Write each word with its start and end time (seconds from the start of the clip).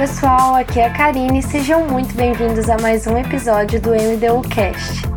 pessoal, 0.00 0.54
aqui 0.54 0.80
é 0.80 0.86
a 0.86 0.90
Karine 0.94 1.40
e 1.40 1.42
sejam 1.42 1.86
muito 1.86 2.14
bem-vindos 2.14 2.70
a 2.70 2.78
mais 2.78 3.06
um 3.06 3.18
episódio 3.18 3.78
do 3.82 3.90
MDU 3.90 4.40
Cast. 4.48 5.09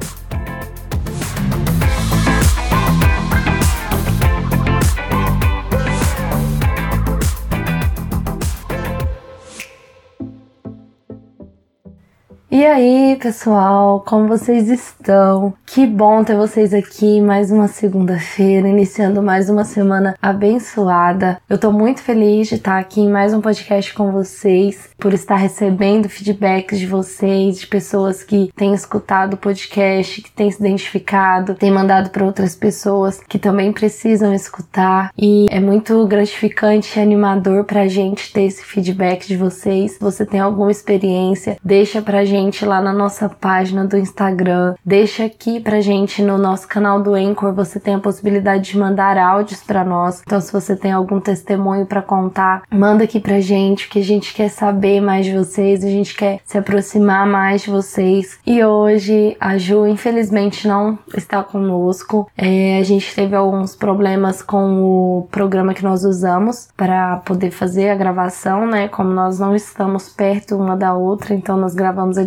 E 12.63 12.65
aí, 12.65 13.17
pessoal, 13.21 13.99
como 14.07 14.25
vocês 14.25 14.69
estão? 14.69 15.53
Que 15.65 15.85
bom 15.85 16.23
ter 16.23 16.37
vocês 16.37 16.73
aqui 16.73 17.19
mais 17.19 17.51
uma 17.51 17.67
segunda-feira, 17.67 18.69
iniciando 18.69 19.21
mais 19.21 19.49
uma 19.49 19.65
semana 19.65 20.15
abençoada. 20.21 21.41
Eu 21.49 21.57
tô 21.57 21.73
muito 21.73 22.01
feliz 22.01 22.47
de 22.47 22.55
estar 22.55 22.79
aqui 22.79 23.01
em 23.01 23.11
mais 23.11 23.33
um 23.33 23.41
podcast 23.41 23.93
com 23.93 24.13
vocês, 24.13 24.89
por 24.97 25.13
estar 25.13 25.35
recebendo 25.35 26.07
feedbacks 26.07 26.79
de 26.79 26.87
vocês, 26.87 27.59
de 27.59 27.67
pessoas 27.67 28.23
que 28.23 28.49
têm 28.55 28.73
escutado 28.73 29.33
o 29.33 29.37
podcast, 29.37 30.21
que 30.21 30.31
têm 30.31 30.49
se 30.49 30.61
identificado, 30.61 31.55
têm 31.55 31.69
mandado 31.69 32.11
para 32.11 32.23
outras 32.23 32.55
pessoas 32.55 33.19
que 33.27 33.37
também 33.37 33.73
precisam 33.73 34.33
escutar. 34.33 35.11
E 35.17 35.47
é 35.49 35.59
muito 35.59 36.07
gratificante 36.07 36.97
e 36.97 37.01
animador 37.01 37.65
pra 37.65 37.89
gente 37.89 38.31
ter 38.31 38.43
esse 38.43 38.63
feedback 38.63 39.27
de 39.27 39.35
vocês. 39.35 39.93
Se 39.93 39.99
você 39.99 40.25
tem 40.25 40.39
alguma 40.39 40.71
experiência, 40.71 41.57
deixa 41.61 42.01
pra 42.01 42.23
gente 42.23 42.52
gente 42.53 42.65
lá 42.65 42.79
na 42.79 42.93
nossa 42.93 43.27
página 43.27 43.83
do 43.83 43.97
Instagram. 43.97 44.75
Deixa 44.85 45.25
aqui 45.25 45.59
pra 45.59 45.81
gente 45.81 46.21
no 46.21 46.37
nosso 46.37 46.67
canal 46.67 47.01
do 47.01 47.15
Anchor, 47.15 47.51
você 47.51 47.79
tem 47.79 47.95
a 47.95 47.99
possibilidade 47.99 48.69
de 48.69 48.77
mandar 48.77 49.17
áudios 49.17 49.63
para 49.63 49.83
nós. 49.83 50.21
Então, 50.21 50.39
se 50.39 50.53
você 50.53 50.75
tem 50.75 50.91
algum 50.91 51.19
testemunho 51.19 51.87
para 51.87 52.03
contar, 52.03 52.61
manda 52.69 53.05
aqui 53.05 53.19
pra 53.19 53.39
gente, 53.39 53.89
que 53.89 53.97
a 53.97 54.03
gente 54.03 54.35
quer 54.35 54.49
saber 54.49 55.01
mais 55.01 55.25
de 55.25 55.35
vocês, 55.35 55.83
a 55.83 55.89
gente 55.89 56.15
quer 56.15 56.41
se 56.45 56.55
aproximar 56.55 57.25
mais 57.25 57.63
de 57.63 57.71
vocês. 57.71 58.37
E 58.45 58.63
hoje 58.63 59.35
a 59.39 59.57
Ju, 59.57 59.87
infelizmente, 59.87 60.67
não 60.67 60.99
está 61.17 61.41
conosco. 61.41 62.29
É, 62.37 62.77
a 62.77 62.83
gente 62.83 63.15
teve 63.15 63.35
alguns 63.35 63.75
problemas 63.75 64.43
com 64.43 64.83
o 64.83 65.27
programa 65.31 65.73
que 65.73 65.83
nós 65.83 66.03
usamos 66.03 66.67
para 66.77 67.17
poder 67.17 67.49
fazer 67.49 67.89
a 67.89 67.95
gravação, 67.95 68.67
né? 68.67 68.87
Como 68.87 69.09
nós 69.09 69.39
não 69.39 69.55
estamos 69.55 70.09
perto 70.09 70.55
uma 70.55 70.77
da 70.77 70.93
outra, 70.93 71.33
então 71.33 71.57
nós 71.57 71.73
gravamos 71.73 72.15
a 72.15 72.23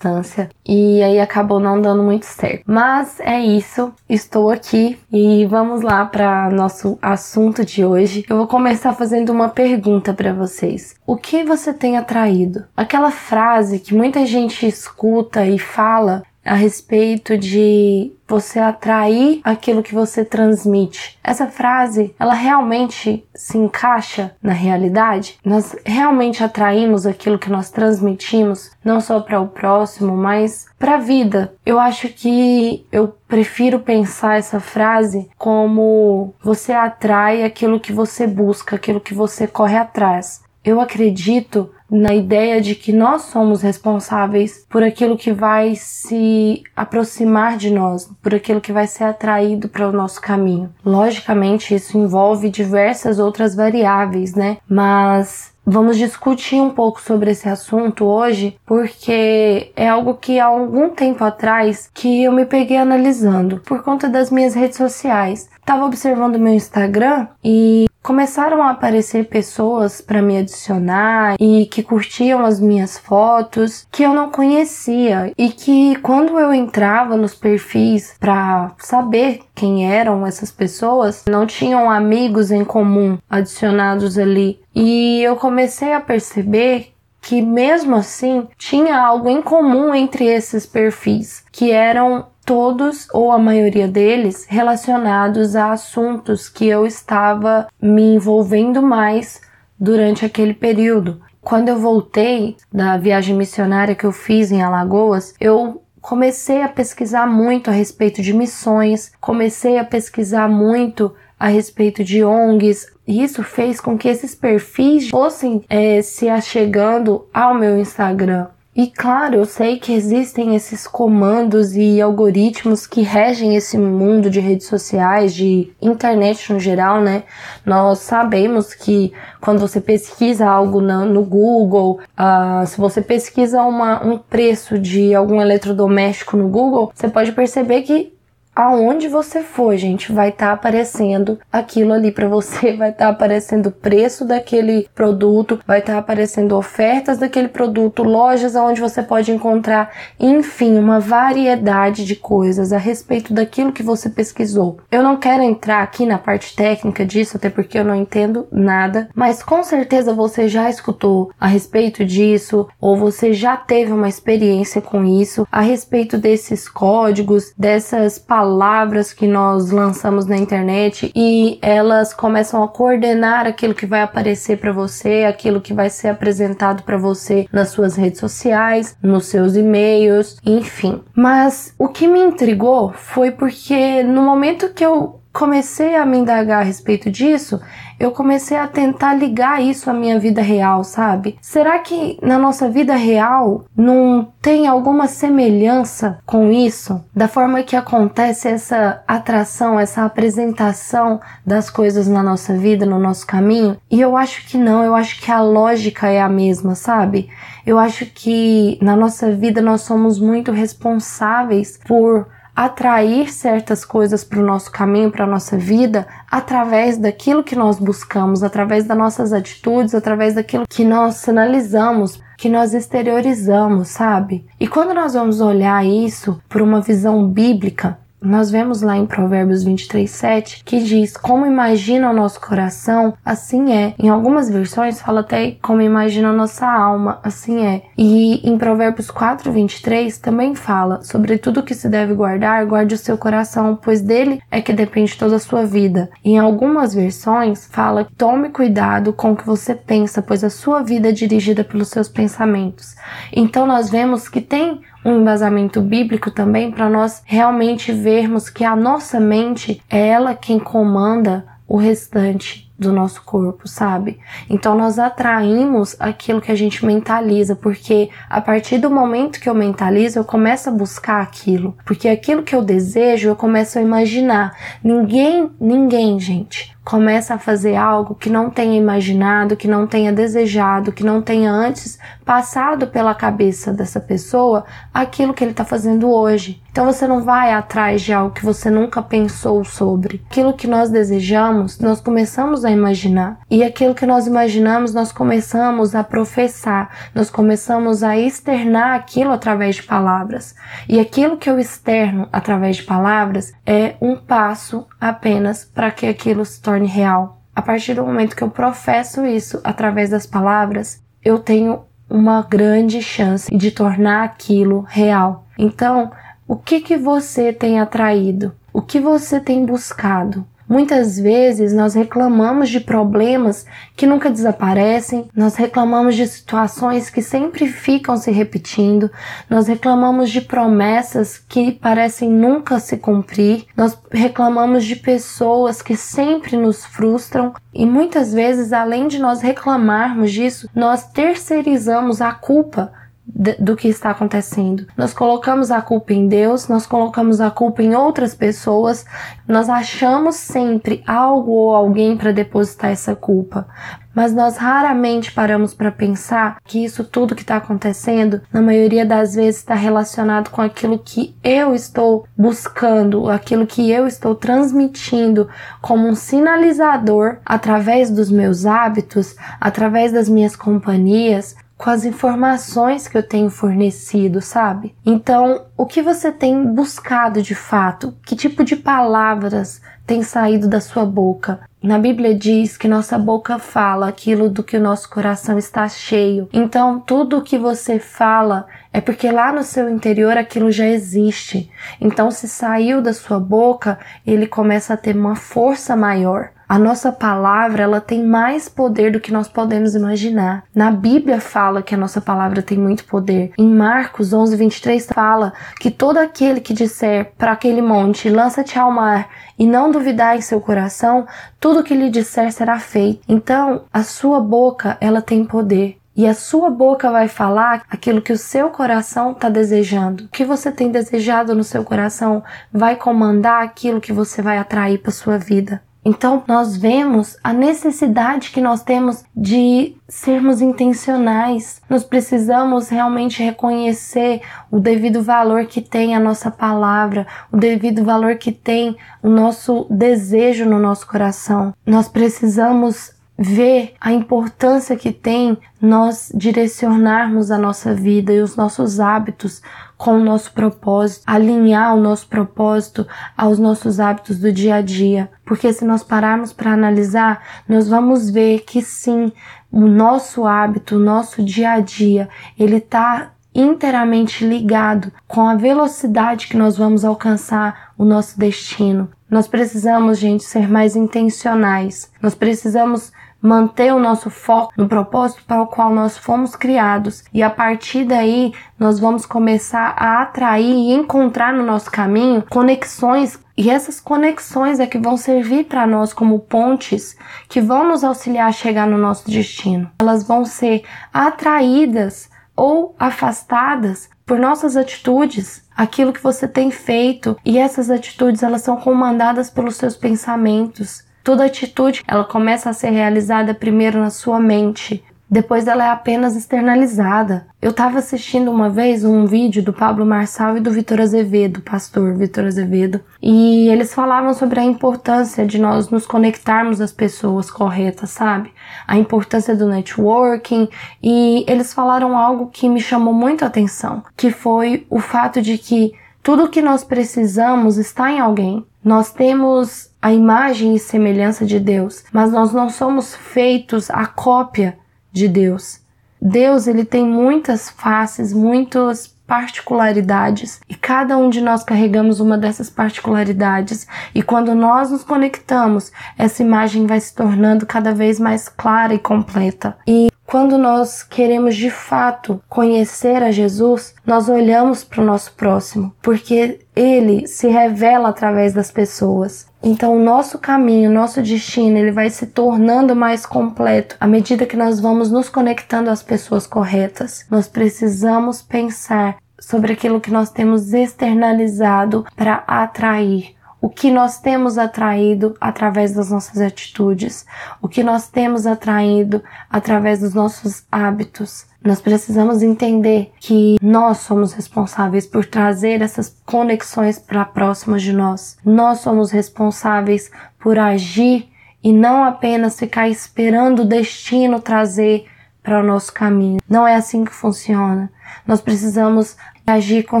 e 0.66 1.02
aí 1.02 1.20
acabou 1.20 1.60
não 1.60 1.80
dando 1.80 2.02
muito 2.02 2.26
certo. 2.26 2.62
Mas 2.66 3.20
é 3.20 3.40
isso, 3.40 3.92
estou 4.08 4.50
aqui 4.50 4.98
e 5.12 5.46
vamos 5.46 5.82
lá 5.82 6.04
para 6.06 6.50
nosso 6.50 6.98
assunto 7.00 7.64
de 7.64 7.84
hoje. 7.84 8.24
Eu 8.28 8.36
vou 8.36 8.46
começar 8.46 8.92
fazendo 8.92 9.30
uma 9.30 9.48
pergunta 9.48 10.12
para 10.12 10.32
vocês. 10.32 10.94
O 11.06 11.16
que 11.16 11.44
você 11.44 11.72
tem 11.72 11.96
atraído? 11.96 12.64
Aquela 12.76 13.10
frase 13.10 13.78
que 13.78 13.94
muita 13.94 14.24
gente 14.26 14.66
escuta 14.66 15.44
e 15.46 15.58
fala 15.58 16.22
a 16.44 16.54
respeito 16.54 17.36
de 17.36 18.12
você 18.26 18.58
atrair 18.58 19.40
aquilo 19.42 19.82
que 19.82 19.94
você 19.94 20.24
transmite. 20.24 21.18
Essa 21.22 21.46
frase, 21.46 22.14
ela 22.18 22.34
realmente 22.34 23.24
se 23.34 23.58
encaixa 23.58 24.34
na 24.42 24.52
realidade? 24.52 25.38
Nós 25.44 25.76
realmente 25.84 26.42
atraímos 26.42 27.06
aquilo 27.06 27.38
que 27.38 27.50
nós 27.50 27.70
transmitimos, 27.70 28.70
não 28.84 29.00
só 29.00 29.20
para 29.20 29.40
o 29.40 29.48
próximo, 29.48 30.16
mas 30.16 30.66
para 30.78 30.94
a 30.94 30.98
vida. 30.98 31.54
Eu 31.66 31.78
acho 31.78 32.08
que 32.08 32.86
eu 32.92 33.14
prefiro 33.26 33.80
pensar 33.80 34.38
essa 34.38 34.60
frase 34.60 35.28
como 35.36 36.34
você 36.42 36.72
atrai 36.72 37.42
aquilo 37.42 37.80
que 37.80 37.92
você 37.92 38.26
busca, 38.26 38.76
aquilo 38.76 39.00
que 39.00 39.14
você 39.14 39.46
corre 39.46 39.76
atrás. 39.76 40.42
Eu 40.62 40.78
acredito 40.78 41.70
na 41.90 42.14
ideia 42.14 42.60
de 42.60 42.74
que 42.74 42.92
nós 42.92 43.22
somos 43.22 43.62
responsáveis 43.62 44.64
por 44.68 44.82
aquilo 44.82 45.16
que 45.16 45.32
vai 45.32 45.74
se 45.74 46.62
aproximar 46.76 47.56
de 47.56 47.70
nós, 47.70 48.10
por 48.22 48.34
aquilo 48.34 48.60
que 48.60 48.72
vai 48.72 48.86
ser 48.86 49.04
atraído 49.04 49.68
para 49.68 49.88
o 49.88 49.92
nosso 49.92 50.20
caminho. 50.20 50.72
Logicamente, 50.84 51.74
isso 51.74 51.98
envolve 51.98 52.48
diversas 52.48 53.18
outras 53.18 53.54
variáveis, 53.54 54.34
né? 54.34 54.58
Mas 54.68 55.50
Vamos 55.70 55.98
discutir 55.98 56.56
um 56.56 56.70
pouco 56.70 57.00
sobre 57.00 57.30
esse 57.30 57.48
assunto 57.48 58.04
hoje, 58.04 58.58
porque 58.66 59.70
é 59.76 59.88
algo 59.88 60.14
que 60.14 60.40
há 60.40 60.46
algum 60.46 60.88
tempo 60.88 61.22
atrás 61.22 61.88
que 61.94 62.24
eu 62.24 62.32
me 62.32 62.44
peguei 62.44 62.76
analisando 62.76 63.60
por 63.64 63.82
conta 63.82 64.08
das 64.08 64.30
minhas 64.30 64.54
redes 64.54 64.78
sociais. 64.78 65.48
Tava 65.64 65.84
observando 65.84 66.40
meu 66.40 66.54
Instagram 66.54 67.28
e 67.44 67.86
começaram 68.02 68.62
a 68.62 68.70
aparecer 68.70 69.26
pessoas 69.28 70.00
para 70.00 70.22
me 70.22 70.38
adicionar 70.38 71.36
e 71.38 71.66
que 71.66 71.82
curtiam 71.82 72.44
as 72.44 72.60
minhas 72.60 72.98
fotos 72.98 73.86
que 73.90 74.02
eu 74.02 74.14
não 74.14 74.30
conhecia 74.30 75.32
e 75.36 75.50
que 75.50 75.96
quando 75.96 76.38
eu 76.38 76.52
entrava 76.52 77.16
nos 77.16 77.34
perfis 77.34 78.14
para 78.18 78.72
saber 78.78 79.40
quem 79.54 79.90
eram 79.90 80.26
essas 80.26 80.50
pessoas, 80.50 81.24
não 81.28 81.46
tinham 81.46 81.90
amigos 81.90 82.50
em 82.50 82.64
comum 82.64 83.18
adicionados 83.28 84.18
ali. 84.18 84.60
E 84.74 85.22
eu 85.22 85.36
comecei 85.36 85.92
a 85.92 86.00
perceber 86.00 86.92
que 87.20 87.42
mesmo 87.42 87.96
assim 87.96 88.48
tinha 88.56 88.98
algo 88.98 89.28
em 89.28 89.42
comum 89.42 89.94
entre 89.94 90.24
esses 90.24 90.64
perfis, 90.64 91.44
que 91.52 91.70
eram 91.70 92.26
todos 92.50 93.06
ou 93.12 93.30
a 93.30 93.38
maioria 93.38 93.86
deles 93.86 94.44
relacionados 94.48 95.54
a 95.54 95.70
assuntos 95.70 96.48
que 96.48 96.66
eu 96.66 96.84
estava 96.84 97.68
me 97.80 98.16
envolvendo 98.16 98.82
mais 98.82 99.40
durante 99.78 100.24
aquele 100.24 100.52
período. 100.52 101.20
Quando 101.40 101.68
eu 101.68 101.78
voltei 101.78 102.56
da 102.72 102.96
viagem 102.96 103.36
missionária 103.36 103.94
que 103.94 104.04
eu 104.04 104.10
fiz 104.10 104.50
em 104.50 104.62
Alagoas, 104.62 105.32
eu 105.40 105.80
comecei 106.00 106.60
a 106.60 106.68
pesquisar 106.68 107.24
muito 107.24 107.70
a 107.70 107.72
respeito 107.72 108.20
de 108.20 108.34
missões, 108.34 109.12
comecei 109.20 109.78
a 109.78 109.84
pesquisar 109.84 110.48
muito 110.48 111.14
a 111.38 111.46
respeito 111.46 112.02
de 112.02 112.24
ONGs. 112.24 112.88
E 113.06 113.22
isso 113.22 113.44
fez 113.44 113.80
com 113.80 113.96
que 113.96 114.08
esses 114.08 114.34
perfis 114.34 115.08
fossem 115.08 115.62
é, 115.68 116.02
se 116.02 116.28
achegando 116.28 117.28
ao 117.32 117.54
meu 117.54 117.78
Instagram. 117.78 118.48
E 118.74 118.86
claro, 118.86 119.34
eu 119.34 119.44
sei 119.44 119.80
que 119.80 119.92
existem 119.92 120.54
esses 120.54 120.86
comandos 120.86 121.74
e 121.74 122.00
algoritmos 122.00 122.86
que 122.86 123.02
regem 123.02 123.56
esse 123.56 123.76
mundo 123.76 124.30
de 124.30 124.38
redes 124.38 124.68
sociais, 124.68 125.34
de 125.34 125.72
internet 125.82 126.52
no 126.52 126.60
geral, 126.60 127.00
né? 127.00 127.24
Nós 127.66 127.98
sabemos 127.98 128.72
que 128.72 129.12
quando 129.40 129.58
você 129.58 129.80
pesquisa 129.80 130.48
algo 130.48 130.80
no, 130.80 131.24
Google, 131.24 131.98
uh, 132.12 132.64
se 132.64 132.78
você 132.78 133.02
pesquisa 133.02 133.60
uma, 133.62 134.06
um 134.06 134.16
preço 134.16 134.78
de 134.78 135.16
algum 135.16 135.42
eletrodoméstico 135.42 136.36
no 136.36 136.48
Google, 136.48 136.92
você 136.94 137.08
pode 137.08 137.32
perceber 137.32 137.82
que 137.82 138.12
aonde 138.54 139.08
você 139.08 139.42
for, 139.42 139.76
gente, 139.76 140.12
vai 140.12 140.30
estar 140.30 140.48
tá 140.48 140.52
aparecendo 140.52 141.38
aquilo 141.52 141.92
ali 141.92 142.10
para 142.10 142.28
você, 142.28 142.74
vai 142.76 142.90
estar 142.90 143.06
tá 143.06 143.10
aparecendo 143.10 143.66
o 143.66 143.72
preço 143.72 144.24
daquele 144.24 144.88
produto, 144.94 145.60
vai 145.66 145.78
estar 145.78 145.94
tá 145.94 145.98
aparecendo 145.98 146.56
ofertas 146.56 147.18
daquele 147.18 147.48
produto, 147.48 148.02
lojas 148.02 148.54
onde 148.56 148.80
você 148.80 149.02
pode 149.02 149.30
encontrar, 149.32 149.90
enfim, 150.18 150.78
uma 150.78 151.00
variedade 151.00 152.04
de 152.04 152.16
coisas 152.16 152.72
a 152.72 152.78
respeito 152.78 153.32
daquilo 153.32 153.72
que 153.72 153.82
você 153.82 154.10
pesquisou. 154.10 154.78
Eu 154.90 155.02
não 155.02 155.16
quero 155.16 155.42
entrar 155.42 155.82
aqui 155.82 156.04
na 156.04 156.18
parte 156.18 156.54
técnica 156.54 157.04
disso, 157.04 157.36
até 157.36 157.48
porque 157.48 157.78
eu 157.78 157.84
não 157.84 157.94
entendo 157.94 158.46
nada, 158.50 159.08
mas 159.14 159.42
com 159.42 159.62
certeza 159.62 160.12
você 160.12 160.48
já 160.48 160.68
escutou 160.68 161.30
a 161.40 161.46
respeito 161.46 162.04
disso 162.04 162.68
ou 162.80 162.96
você 162.96 163.32
já 163.32 163.56
teve 163.56 163.92
uma 163.92 164.08
experiência 164.08 164.80
com 164.80 165.04
isso 165.04 165.46
a 165.50 165.60
respeito 165.60 166.18
desses 166.18 166.68
códigos, 166.68 167.52
dessas 167.56 168.18
palavras 168.18 168.39
palavras 168.40 169.12
que 169.12 169.26
nós 169.26 169.70
lançamos 169.70 170.24
na 170.24 170.34
internet 170.34 171.12
e 171.14 171.58
elas 171.60 172.14
começam 172.14 172.62
a 172.62 172.68
coordenar 172.68 173.46
aquilo 173.46 173.74
que 173.74 173.84
vai 173.84 174.00
aparecer 174.00 174.56
para 174.56 174.72
você, 174.72 175.26
aquilo 175.28 175.60
que 175.60 175.74
vai 175.74 175.90
ser 175.90 176.08
apresentado 176.08 176.82
para 176.82 176.96
você 176.96 177.46
nas 177.52 177.68
suas 177.68 177.96
redes 177.96 178.18
sociais, 178.18 178.96
nos 179.02 179.26
seus 179.26 179.56
e-mails, 179.56 180.38
enfim. 180.42 181.02
Mas 181.14 181.74
o 181.78 181.86
que 181.88 182.08
me 182.08 182.18
intrigou 182.18 182.94
foi 182.94 183.30
porque 183.30 184.02
no 184.02 184.22
momento 184.22 184.70
que 184.70 184.86
eu 184.86 185.19
comecei 185.32 185.94
a 185.96 186.04
me 186.04 186.18
indagar 186.18 186.60
a 186.60 186.64
respeito 186.64 187.10
disso, 187.10 187.60
eu 187.98 188.10
comecei 188.12 188.56
a 188.56 188.66
tentar 188.66 189.14
ligar 189.14 189.62
isso 189.62 189.90
à 189.90 189.92
minha 189.92 190.18
vida 190.18 190.40
real, 190.40 190.82
sabe? 190.82 191.38
Será 191.42 191.78
que 191.78 192.18
na 192.22 192.38
nossa 192.38 192.66
vida 192.68 192.94
real 192.94 193.66
não 193.76 194.32
tem 194.40 194.66
alguma 194.66 195.06
semelhança 195.06 196.18
com 196.24 196.50
isso? 196.50 197.04
Da 197.14 197.28
forma 197.28 197.62
que 197.62 197.76
acontece 197.76 198.48
essa 198.48 199.02
atração, 199.06 199.78
essa 199.78 200.02
apresentação 200.02 201.20
das 201.44 201.68
coisas 201.68 202.08
na 202.08 202.22
nossa 202.22 202.56
vida, 202.56 202.86
no 202.86 202.98
nosso 202.98 203.26
caminho? 203.26 203.76
E 203.90 204.00
eu 204.00 204.16
acho 204.16 204.46
que 204.48 204.56
não, 204.56 204.82
eu 204.82 204.94
acho 204.94 205.20
que 205.20 205.30
a 205.30 205.42
lógica 205.42 206.08
é 206.08 206.22
a 206.22 206.28
mesma, 206.28 206.74
sabe? 206.74 207.28
Eu 207.66 207.78
acho 207.78 208.06
que 208.06 208.78
na 208.80 208.96
nossa 208.96 209.30
vida 209.30 209.60
nós 209.60 209.82
somos 209.82 210.18
muito 210.18 210.52
responsáveis 210.52 211.78
por 211.86 212.26
atrair 212.64 213.32
certas 213.32 213.86
coisas 213.86 214.22
para 214.22 214.38
o 214.38 214.44
nosso 214.44 214.70
caminho, 214.70 215.10
para 215.10 215.24
a 215.24 215.26
nossa 215.26 215.56
vida, 215.56 216.06
através 216.30 216.98
daquilo 216.98 217.42
que 217.42 217.56
nós 217.56 217.78
buscamos, 217.78 218.42
através 218.42 218.84
das 218.84 218.98
nossas 218.98 219.32
atitudes, 219.32 219.94
através 219.94 220.34
daquilo 220.34 220.66
que 220.68 220.84
nós 220.84 221.14
sinalizamos, 221.14 222.20
que 222.36 222.50
nós 222.50 222.74
exteriorizamos, 222.74 223.88
sabe? 223.88 224.46
E 224.60 224.68
quando 224.68 224.92
nós 224.92 225.14
vamos 225.14 225.40
olhar 225.40 225.86
isso 225.86 226.38
por 226.50 226.60
uma 226.60 226.82
visão 226.82 227.26
bíblica, 227.26 227.98
nós 228.22 228.50
vemos 228.50 228.82
lá 228.82 228.96
em 228.96 229.06
Provérbios 229.06 229.64
23, 229.64 230.10
7 230.10 230.62
que 230.64 230.82
diz: 230.82 231.16
Como 231.16 231.46
imagina 231.46 232.10
o 232.10 232.12
nosso 232.12 232.40
coração, 232.40 233.14
assim 233.24 233.72
é. 233.72 233.94
Em 233.98 234.08
algumas 234.08 234.50
versões 234.50 235.00
fala 235.00 235.20
até 235.20 235.56
como 235.62 235.80
imagina 235.80 236.28
a 236.28 236.32
nossa 236.32 236.66
alma, 236.66 237.18
assim 237.22 237.64
é. 237.64 237.82
E 237.96 238.46
em 238.48 238.58
Provérbios 238.58 239.10
4, 239.10 239.50
23 239.50 240.18
também 240.18 240.54
fala: 240.54 241.02
Sobre 241.02 241.38
tudo 241.38 241.62
que 241.62 241.74
se 241.74 241.88
deve 241.88 242.12
guardar, 242.14 242.66
guarde 242.66 242.94
o 242.94 242.98
seu 242.98 243.16
coração, 243.16 243.78
pois 243.80 244.00
dele 244.00 244.42
é 244.50 244.60
que 244.60 244.72
depende 244.72 245.16
toda 245.16 245.36
a 245.36 245.40
sua 245.40 245.64
vida. 245.64 246.10
Em 246.24 246.38
algumas 246.38 246.94
versões 246.94 247.66
fala: 247.70 248.06
Tome 248.16 248.50
cuidado 248.50 249.12
com 249.12 249.32
o 249.32 249.36
que 249.36 249.46
você 249.46 249.74
pensa, 249.74 250.20
pois 250.20 250.44
a 250.44 250.50
sua 250.50 250.82
vida 250.82 251.08
é 251.08 251.12
dirigida 251.12 251.64
pelos 251.64 251.88
seus 251.88 252.08
pensamentos. 252.08 252.94
Então 253.32 253.66
nós 253.66 253.88
vemos 253.88 254.28
que 254.28 254.40
tem 254.40 254.80
um 255.04 255.20
embasamento 255.20 255.80
bíblico 255.80 256.30
também 256.30 256.70
para 256.70 256.88
nós 256.88 257.22
realmente 257.24 257.92
vermos 257.92 258.48
que 258.48 258.64
a 258.64 258.76
nossa 258.76 259.18
mente 259.18 259.82
é 259.88 260.08
ela 260.08 260.34
quem 260.34 260.58
comanda 260.58 261.44
o 261.66 261.76
restante 261.76 262.69
do 262.80 262.92
nosso 262.92 263.22
corpo, 263.22 263.68
sabe? 263.68 264.18
Então 264.48 264.74
nós 264.76 264.98
atraímos 264.98 265.94
aquilo 266.00 266.40
que 266.40 266.50
a 266.50 266.54
gente 266.54 266.84
mentaliza, 266.84 267.54
porque 267.54 268.08
a 268.28 268.40
partir 268.40 268.78
do 268.78 268.90
momento 268.90 269.38
que 269.38 269.48
eu 269.48 269.54
mentalizo, 269.54 270.18
eu 270.18 270.24
começo 270.24 270.70
a 270.70 270.72
buscar 270.72 271.20
aquilo, 271.20 271.76
porque 271.84 272.08
aquilo 272.08 272.42
que 272.42 272.54
eu 272.54 272.62
desejo, 272.62 273.28
eu 273.28 273.36
começo 273.36 273.78
a 273.78 273.82
imaginar. 273.82 274.56
Ninguém, 274.82 275.50
ninguém, 275.60 276.18
gente, 276.18 276.74
começa 276.84 277.34
a 277.34 277.38
fazer 277.38 277.76
algo 277.76 278.14
que 278.14 278.30
não 278.30 278.50
tenha 278.50 278.76
imaginado, 278.76 279.56
que 279.56 279.68
não 279.68 279.86
tenha 279.86 280.12
desejado, 280.12 280.90
que 280.90 281.04
não 281.04 281.20
tenha 281.20 281.52
antes 281.52 281.98
passado 282.24 282.86
pela 282.86 283.14
cabeça 283.14 283.72
dessa 283.72 284.00
pessoa 284.00 284.64
aquilo 284.92 285.34
que 285.34 285.44
ele 285.44 285.50
está 285.50 285.64
fazendo 285.64 286.10
hoje. 286.10 286.60
Então 286.70 286.84
você 286.84 287.06
não 287.06 287.22
vai 287.22 287.52
atrás 287.52 288.00
de 288.02 288.12
algo 288.12 288.34
que 288.34 288.44
você 288.44 288.70
nunca 288.70 289.02
pensou 289.02 289.64
sobre. 289.64 290.22
Aquilo 290.30 290.52
que 290.52 290.66
nós 290.66 290.90
desejamos, 290.90 291.78
nós 291.78 292.00
começamos 292.00 292.64
a 292.70 292.74
imaginar. 292.74 293.40
E 293.50 293.62
aquilo 293.62 293.94
que 293.94 294.06
nós 294.06 294.26
imaginamos, 294.26 294.94
nós 294.94 295.12
começamos 295.12 295.94
a 295.94 296.02
professar, 296.02 296.90
nós 297.14 297.30
começamos 297.30 298.02
a 298.02 298.18
externar 298.18 298.94
aquilo 298.94 299.32
através 299.32 299.76
de 299.76 299.82
palavras. 299.82 300.54
E 300.88 300.98
aquilo 300.98 301.36
que 301.36 301.50
eu 301.50 301.58
externo 301.58 302.28
através 302.32 302.76
de 302.76 302.82
palavras 302.84 303.52
é 303.66 303.94
um 304.00 304.16
passo 304.16 304.86
apenas 305.00 305.64
para 305.64 305.90
que 305.90 306.06
aquilo 306.06 306.44
se 306.44 306.60
torne 306.60 306.86
real. 306.86 307.42
A 307.54 307.62
partir 307.62 307.94
do 307.94 308.04
momento 308.04 308.36
que 308.36 308.42
eu 308.42 308.50
professo 308.50 309.26
isso 309.26 309.60
através 309.64 310.10
das 310.10 310.26
palavras, 310.26 311.02
eu 311.22 311.38
tenho 311.38 311.82
uma 312.08 312.42
grande 312.42 313.02
chance 313.02 313.54
de 313.54 313.70
tornar 313.70 314.24
aquilo 314.24 314.84
real. 314.88 315.46
Então, 315.58 316.10
o 316.46 316.56
que 316.56 316.80
que 316.80 316.96
você 316.96 317.52
tem 317.52 317.78
atraído? 317.78 318.52
O 318.72 318.82
que 318.82 318.98
você 318.98 319.38
tem 319.38 319.64
buscado? 319.64 320.44
Muitas 320.70 321.18
vezes 321.18 321.72
nós 321.72 321.94
reclamamos 321.94 322.68
de 322.68 322.78
problemas 322.78 323.66
que 323.96 324.06
nunca 324.06 324.30
desaparecem, 324.30 325.28
nós 325.34 325.56
reclamamos 325.56 326.14
de 326.14 326.24
situações 326.28 327.10
que 327.10 327.20
sempre 327.20 327.66
ficam 327.66 328.16
se 328.16 328.30
repetindo, 328.30 329.10
nós 329.50 329.66
reclamamos 329.66 330.30
de 330.30 330.40
promessas 330.40 331.38
que 331.38 331.72
parecem 331.72 332.30
nunca 332.30 332.78
se 332.78 332.96
cumprir, 332.98 333.66
nós 333.76 333.98
reclamamos 334.12 334.84
de 334.84 334.94
pessoas 334.94 335.82
que 335.82 335.96
sempre 335.96 336.56
nos 336.56 336.84
frustram 336.86 337.52
e 337.74 337.84
muitas 337.84 338.32
vezes, 338.32 338.72
além 338.72 339.08
de 339.08 339.18
nós 339.18 339.40
reclamarmos 339.40 340.30
disso, 340.30 340.68
nós 340.72 341.04
terceirizamos 341.10 342.22
a 342.22 342.30
culpa 342.32 342.92
do 343.26 343.76
que 343.76 343.88
está 343.88 344.10
acontecendo. 344.10 344.86
Nós 344.96 345.14
colocamos 345.14 345.70
a 345.70 345.80
culpa 345.80 346.12
em 346.12 346.26
Deus, 346.26 346.68
nós 346.68 346.86
colocamos 346.86 347.40
a 347.40 347.50
culpa 347.50 347.82
em 347.82 347.94
outras 347.94 348.34
pessoas, 348.34 349.04
nós 349.46 349.68
achamos 349.68 350.36
sempre 350.36 351.02
algo 351.06 351.52
ou 351.52 351.74
alguém 351.74 352.16
para 352.16 352.32
depositar 352.32 352.90
essa 352.90 353.14
culpa. 353.14 353.68
Mas 354.12 354.34
nós 354.34 354.56
raramente 354.56 355.30
paramos 355.30 355.72
para 355.72 355.92
pensar 355.92 356.58
que 356.64 356.84
isso 356.84 357.04
tudo 357.04 357.34
que 357.34 357.42
está 357.42 357.56
acontecendo, 357.56 358.42
na 358.52 358.60
maioria 358.60 359.06
das 359.06 359.34
vezes, 359.34 359.60
está 359.60 359.74
relacionado 359.74 360.50
com 360.50 360.60
aquilo 360.60 360.98
que 360.98 361.36
eu 361.44 361.74
estou 361.74 362.26
buscando, 362.36 363.30
aquilo 363.30 363.66
que 363.66 363.88
eu 363.90 364.08
estou 364.08 364.34
transmitindo 364.34 365.48
como 365.80 366.08
um 366.08 366.16
sinalizador 366.16 367.38
através 367.46 368.10
dos 368.10 368.30
meus 368.30 368.66
hábitos, 368.66 369.36
através 369.60 370.12
das 370.12 370.28
minhas 370.28 370.56
companhias, 370.56 371.54
com 371.80 371.88
as 371.88 372.04
informações 372.04 373.08
que 373.08 373.16
eu 373.16 373.22
tenho 373.22 373.48
fornecido, 373.48 374.42
sabe? 374.42 374.94
Então, 375.04 375.64
o 375.78 375.86
que 375.86 376.02
você 376.02 376.30
tem 376.30 376.62
buscado 376.62 377.40
de 377.40 377.54
fato? 377.54 378.14
Que 378.26 378.36
tipo 378.36 378.62
de 378.62 378.76
palavras 378.76 379.80
tem 380.06 380.22
saído 380.22 380.68
da 380.68 380.78
sua 380.78 381.06
boca? 381.06 381.60
Na 381.82 381.98
Bíblia 381.98 382.34
diz 382.34 382.76
que 382.76 382.86
nossa 382.86 383.18
boca 383.18 383.58
fala 383.58 384.08
aquilo 384.08 384.50
do 384.50 384.62
que 384.62 384.76
o 384.76 384.80
nosso 384.80 385.08
coração 385.08 385.56
está 385.56 385.88
cheio. 385.88 386.50
Então, 386.52 387.00
tudo 387.00 387.38
o 387.38 387.42
que 387.42 387.56
você 387.56 387.98
fala 387.98 388.66
é 388.92 389.00
porque 389.00 389.32
lá 389.32 389.50
no 389.50 389.62
seu 389.62 389.88
interior 389.88 390.36
aquilo 390.36 390.70
já 390.70 390.86
existe. 390.86 391.70
Então, 391.98 392.30
se 392.30 392.46
saiu 392.46 393.00
da 393.00 393.14
sua 393.14 393.40
boca, 393.40 393.98
ele 394.26 394.46
começa 394.46 394.92
a 394.92 394.98
ter 394.98 395.16
uma 395.16 395.34
força 395.34 395.96
maior. 395.96 396.50
A 396.70 396.78
nossa 396.78 397.10
palavra, 397.10 397.82
ela 397.82 398.00
tem 398.00 398.24
mais 398.24 398.68
poder 398.68 399.10
do 399.10 399.18
que 399.18 399.32
nós 399.32 399.48
podemos 399.48 399.96
imaginar. 399.96 400.62
Na 400.72 400.88
Bíblia 400.92 401.40
fala 401.40 401.82
que 401.82 401.96
a 401.96 401.98
nossa 401.98 402.20
palavra 402.20 402.62
tem 402.62 402.78
muito 402.78 403.04
poder. 403.06 403.50
Em 403.58 403.68
Marcos 403.68 404.32
11, 404.32 404.54
23 404.54 405.04
fala 405.12 405.52
que 405.80 405.90
todo 405.90 406.18
aquele 406.18 406.60
que 406.60 406.72
disser 406.72 407.32
para 407.36 407.50
aquele 407.50 407.82
monte, 407.82 408.30
lança-te 408.30 408.78
ao 408.78 408.92
mar, 408.92 409.28
e 409.58 409.66
não 409.66 409.90
duvidar 409.90 410.36
em 410.36 410.40
seu 410.40 410.60
coração, 410.60 411.26
tudo 411.58 411.82
que 411.82 411.92
lhe 411.92 412.08
disser 412.08 412.52
será 412.52 412.78
feito. 412.78 413.20
Então, 413.28 413.82
a 413.92 414.04
sua 414.04 414.38
boca, 414.38 414.96
ela 415.00 415.20
tem 415.20 415.44
poder. 415.44 415.96
E 416.14 416.24
a 416.24 416.34
sua 416.34 416.70
boca 416.70 417.10
vai 417.10 417.26
falar 417.26 417.82
aquilo 417.90 418.22
que 418.22 418.32
o 418.32 418.38
seu 418.38 418.70
coração 418.70 419.32
está 419.32 419.48
desejando. 419.48 420.26
O 420.26 420.28
que 420.28 420.44
você 420.44 420.70
tem 420.70 420.88
desejado 420.88 421.52
no 421.52 421.64
seu 421.64 421.82
coração 421.82 422.44
vai 422.72 422.94
comandar 422.94 423.64
aquilo 423.64 424.00
que 424.00 424.12
você 424.12 424.40
vai 424.40 424.56
atrair 424.56 424.98
para 424.98 425.10
sua 425.10 425.36
vida. 425.36 425.82
Então, 426.04 426.42
nós 426.48 426.76
vemos 426.76 427.36
a 427.44 427.52
necessidade 427.52 428.50
que 428.50 428.60
nós 428.60 428.82
temos 428.82 429.22
de 429.36 429.94
sermos 430.08 430.60
intencionais. 430.60 431.82
Nós 431.90 432.04
precisamos 432.04 432.88
realmente 432.88 433.42
reconhecer 433.42 434.40
o 434.70 434.80
devido 434.80 435.22
valor 435.22 435.66
que 435.66 435.80
tem 435.80 436.14
a 436.14 436.20
nossa 436.20 436.50
palavra, 436.50 437.26
o 437.52 437.56
devido 437.56 438.02
valor 438.02 438.36
que 438.36 438.50
tem 438.50 438.96
o 439.22 439.28
nosso 439.28 439.86
desejo 439.90 440.64
no 440.64 440.78
nosso 440.78 441.06
coração. 441.06 441.74
Nós 441.84 442.08
precisamos 442.08 443.12
ver 443.38 443.94
a 443.98 444.12
importância 444.12 444.96
que 444.96 445.10
tem 445.10 445.56
nós 445.80 446.30
direcionarmos 446.34 447.50
a 447.50 447.56
nossa 447.56 447.94
vida 447.94 448.34
e 448.34 448.42
os 448.42 448.54
nossos 448.54 449.00
hábitos 449.00 449.62
com 450.00 450.12
o 450.12 450.24
nosso 450.24 450.50
propósito, 450.52 451.24
alinhar 451.26 451.94
o 451.94 452.00
nosso 452.00 452.26
propósito 452.26 453.06
aos 453.36 453.58
nossos 453.58 454.00
hábitos 454.00 454.38
do 454.38 454.50
dia 454.50 454.76
a 454.76 454.80
dia. 454.80 455.30
Porque 455.44 455.70
se 455.74 455.84
nós 455.84 456.02
pararmos 456.02 456.54
para 456.54 456.72
analisar, 456.72 457.44
nós 457.68 457.86
vamos 457.86 458.30
ver 458.30 458.60
que 458.60 458.80
sim, 458.80 459.30
o 459.70 459.86
nosso 459.86 460.46
hábito, 460.46 460.96
o 460.96 460.98
nosso 460.98 461.44
dia 461.44 461.72
a 461.72 461.80
dia, 461.80 462.30
ele 462.58 462.76
está 462.76 463.32
inteiramente 463.54 464.42
ligado 464.42 465.12
com 465.28 465.46
a 465.46 465.54
velocidade 465.54 466.46
que 466.46 466.56
nós 466.56 466.78
vamos 466.78 467.04
alcançar 467.04 467.92
o 467.98 468.04
nosso 468.04 468.38
destino. 468.38 469.10
Nós 469.28 469.46
precisamos, 469.46 470.18
gente, 470.18 470.44
ser 470.44 470.66
mais 470.66 470.96
intencionais. 470.96 472.10
Nós 472.22 472.34
precisamos 472.34 473.12
manter 473.40 473.92
o 473.92 473.98
nosso 473.98 474.30
foco 474.30 474.72
no 474.76 474.88
propósito 474.88 475.42
para 475.46 475.62
o 475.62 475.66
qual 475.66 475.92
nós 475.92 476.18
fomos 476.18 476.54
criados 476.54 477.24
e 477.32 477.42
a 477.42 477.50
partir 477.50 478.04
daí 478.04 478.52
nós 478.78 478.98
vamos 478.98 479.24
começar 479.24 479.94
a 479.96 480.22
atrair 480.22 480.72
e 480.72 480.92
encontrar 480.92 481.52
no 481.52 481.64
nosso 481.64 481.90
caminho 481.90 482.44
conexões 482.48 483.38
e 483.56 483.68
essas 483.68 484.00
conexões 484.00 484.80
é 484.80 484.86
que 484.86 484.98
vão 484.98 485.16
servir 485.16 485.64
para 485.64 485.86
nós 485.86 486.12
como 486.12 486.38
pontes 486.38 487.16
que 487.48 487.60
vão 487.60 487.86
nos 487.86 488.02
auxiliar 488.02 488.48
a 488.48 488.52
chegar 488.52 488.86
no 488.86 488.96
nosso 488.96 489.30
destino. 489.30 489.90
Elas 490.00 490.26
vão 490.26 490.46
ser 490.46 490.82
atraídas 491.12 492.30
ou 492.56 492.94
afastadas 492.98 494.08
por 494.24 494.38
nossas 494.38 494.76
atitudes, 494.76 495.62
aquilo 495.76 496.12
que 496.12 496.22
você 496.22 496.46
tem 496.46 496.70
feito, 496.70 497.36
e 497.44 497.58
essas 497.58 497.90
atitudes 497.90 498.42
elas 498.42 498.62
são 498.62 498.76
comandadas 498.76 499.50
pelos 499.50 499.76
seus 499.76 499.96
pensamentos. 499.96 501.04
Toda 501.22 501.44
atitude, 501.44 502.02
ela 502.06 502.24
começa 502.24 502.70
a 502.70 502.72
ser 502.72 502.90
realizada 502.90 503.54
primeiro 503.54 503.98
na 503.98 504.10
sua 504.10 504.40
mente. 504.40 505.04
depois 505.30 505.68
ela 505.68 505.84
é 505.84 505.90
apenas 505.90 506.34
externalizada. 506.34 507.46
Eu 507.62 507.70
estava 507.70 507.98
assistindo 507.98 508.50
uma 508.50 508.68
vez 508.68 509.04
um 509.04 509.26
vídeo 509.26 509.62
do 509.62 509.72
Pablo 509.72 510.04
Marçal 510.04 510.56
e 510.56 510.60
do 510.60 510.72
Vitor 510.72 511.00
Azevedo, 511.00 511.60
pastor 511.60 512.16
Vitor 512.16 512.46
Azevedo, 512.46 513.00
e 513.22 513.68
eles 513.68 513.94
falavam 513.94 514.34
sobre 514.34 514.58
a 514.58 514.64
importância 514.64 515.46
de 515.46 515.60
nós 515.60 515.88
nos 515.88 516.04
conectarmos 516.04 516.80
às 516.80 516.90
pessoas 516.90 517.48
corretas, 517.48 518.10
sabe? 518.10 518.52
A 518.88 518.98
importância 518.98 519.54
do 519.54 519.68
networking, 519.68 520.68
e 521.00 521.44
eles 521.46 521.72
falaram 521.72 522.18
algo 522.18 522.48
que 522.48 522.68
me 522.68 522.80
chamou 522.80 523.14
muito 523.14 523.44
a 523.44 523.48
atenção, 523.48 524.02
que 524.16 524.32
foi 524.32 524.84
o 524.90 524.98
fato 524.98 525.40
de 525.40 525.56
que 525.58 525.92
tudo 526.22 526.48
que 526.48 526.60
nós 526.60 526.84
precisamos 526.84 527.76
está 527.76 528.10
em 528.10 528.20
alguém. 528.20 528.66
Nós 528.84 529.12
temos 529.12 529.90
a 530.00 530.12
imagem 530.12 530.74
e 530.74 530.78
semelhança 530.78 531.44
de 531.44 531.58
Deus, 531.60 532.04
mas 532.12 532.32
nós 532.32 532.52
não 532.52 532.70
somos 532.70 533.14
feitos 533.14 533.90
a 533.90 534.06
cópia 534.06 534.78
de 535.12 535.28
Deus. 535.28 535.80
Deus, 536.20 536.66
ele 536.66 536.84
tem 536.84 537.04
muitas 537.04 537.70
faces, 537.70 538.32
muitas 538.32 539.14
particularidades 539.26 540.60
e 540.68 540.74
cada 540.74 541.16
um 541.16 541.30
de 541.30 541.40
nós 541.40 541.62
carregamos 541.62 542.18
uma 542.18 542.36
dessas 542.36 542.68
particularidades 542.68 543.86
e 544.12 544.24
quando 544.24 544.56
nós 544.56 544.90
nos 544.90 545.04
conectamos, 545.04 545.92
essa 546.18 546.42
imagem 546.42 546.84
vai 546.84 546.98
se 546.98 547.14
tornando 547.14 547.64
cada 547.64 547.94
vez 547.94 548.18
mais 548.18 548.48
clara 548.48 548.92
e 548.92 548.98
completa. 548.98 549.78
E 549.86 550.10
quando 550.30 550.56
nós 550.56 551.02
queremos 551.02 551.56
de 551.56 551.70
fato 551.70 552.40
conhecer 552.48 553.20
a 553.20 553.32
Jesus, 553.32 553.96
nós 554.06 554.28
olhamos 554.28 554.84
para 554.84 555.02
o 555.02 555.04
nosso 555.04 555.32
próximo, 555.32 555.92
porque 556.00 556.60
ele 556.76 557.26
se 557.26 557.48
revela 557.48 558.10
através 558.10 558.54
das 558.54 558.70
pessoas. 558.70 559.48
Então, 559.60 559.96
o 559.96 559.98
nosso 559.98 560.38
caminho, 560.38 560.88
nosso 560.88 561.20
destino, 561.20 561.76
ele 561.76 561.90
vai 561.90 562.08
se 562.10 562.28
tornando 562.28 562.94
mais 562.94 563.26
completo 563.26 563.96
à 563.98 564.06
medida 564.06 564.46
que 564.46 564.56
nós 564.56 564.78
vamos 564.78 565.10
nos 565.10 565.28
conectando 565.28 565.90
às 565.90 566.00
pessoas 566.00 566.46
corretas. 566.46 567.26
Nós 567.28 567.48
precisamos 567.48 568.40
pensar 568.40 569.16
sobre 569.40 569.72
aquilo 569.72 570.00
que 570.00 570.12
nós 570.12 570.30
temos 570.30 570.72
externalizado 570.72 572.06
para 572.14 572.44
atrair 572.46 573.34
o 573.60 573.68
que 573.68 573.90
nós 573.90 574.18
temos 574.18 574.56
atraído 574.56 575.36
através 575.40 575.92
das 575.92 576.10
nossas 576.10 576.40
atitudes, 576.40 577.26
o 577.60 577.68
que 577.68 577.82
nós 577.82 578.08
temos 578.08 578.46
atraído 578.46 579.22
através 579.50 580.00
dos 580.00 580.14
nossos 580.14 580.64
hábitos. 580.70 581.46
Nós 581.62 581.80
precisamos 581.80 582.42
entender 582.42 583.12
que 583.20 583.56
nós 583.60 583.98
somos 583.98 584.32
responsáveis 584.32 585.06
por 585.06 585.26
trazer 585.26 585.82
essas 585.82 586.16
conexões 586.24 586.98
para 586.98 587.24
próximas 587.24 587.82
de 587.82 587.92
nós. 587.92 588.38
Nós 588.44 588.78
somos 588.78 589.10
responsáveis 589.10 590.10
por 590.38 590.58
agir 590.58 591.28
e 591.62 591.72
não 591.72 592.04
apenas 592.04 592.58
ficar 592.58 592.88
esperando 592.88 593.60
o 593.60 593.66
destino 593.66 594.40
trazer 594.40 595.06
para 595.42 595.60
o 595.60 595.66
nosso 595.66 595.92
caminho. 595.92 596.40
Não 596.48 596.66
é 596.66 596.74
assim 596.74 597.04
que 597.04 597.12
funciona. 597.12 597.90
Nós 598.26 598.40
precisamos 598.40 599.16
agir 599.50 599.84
com 599.84 600.00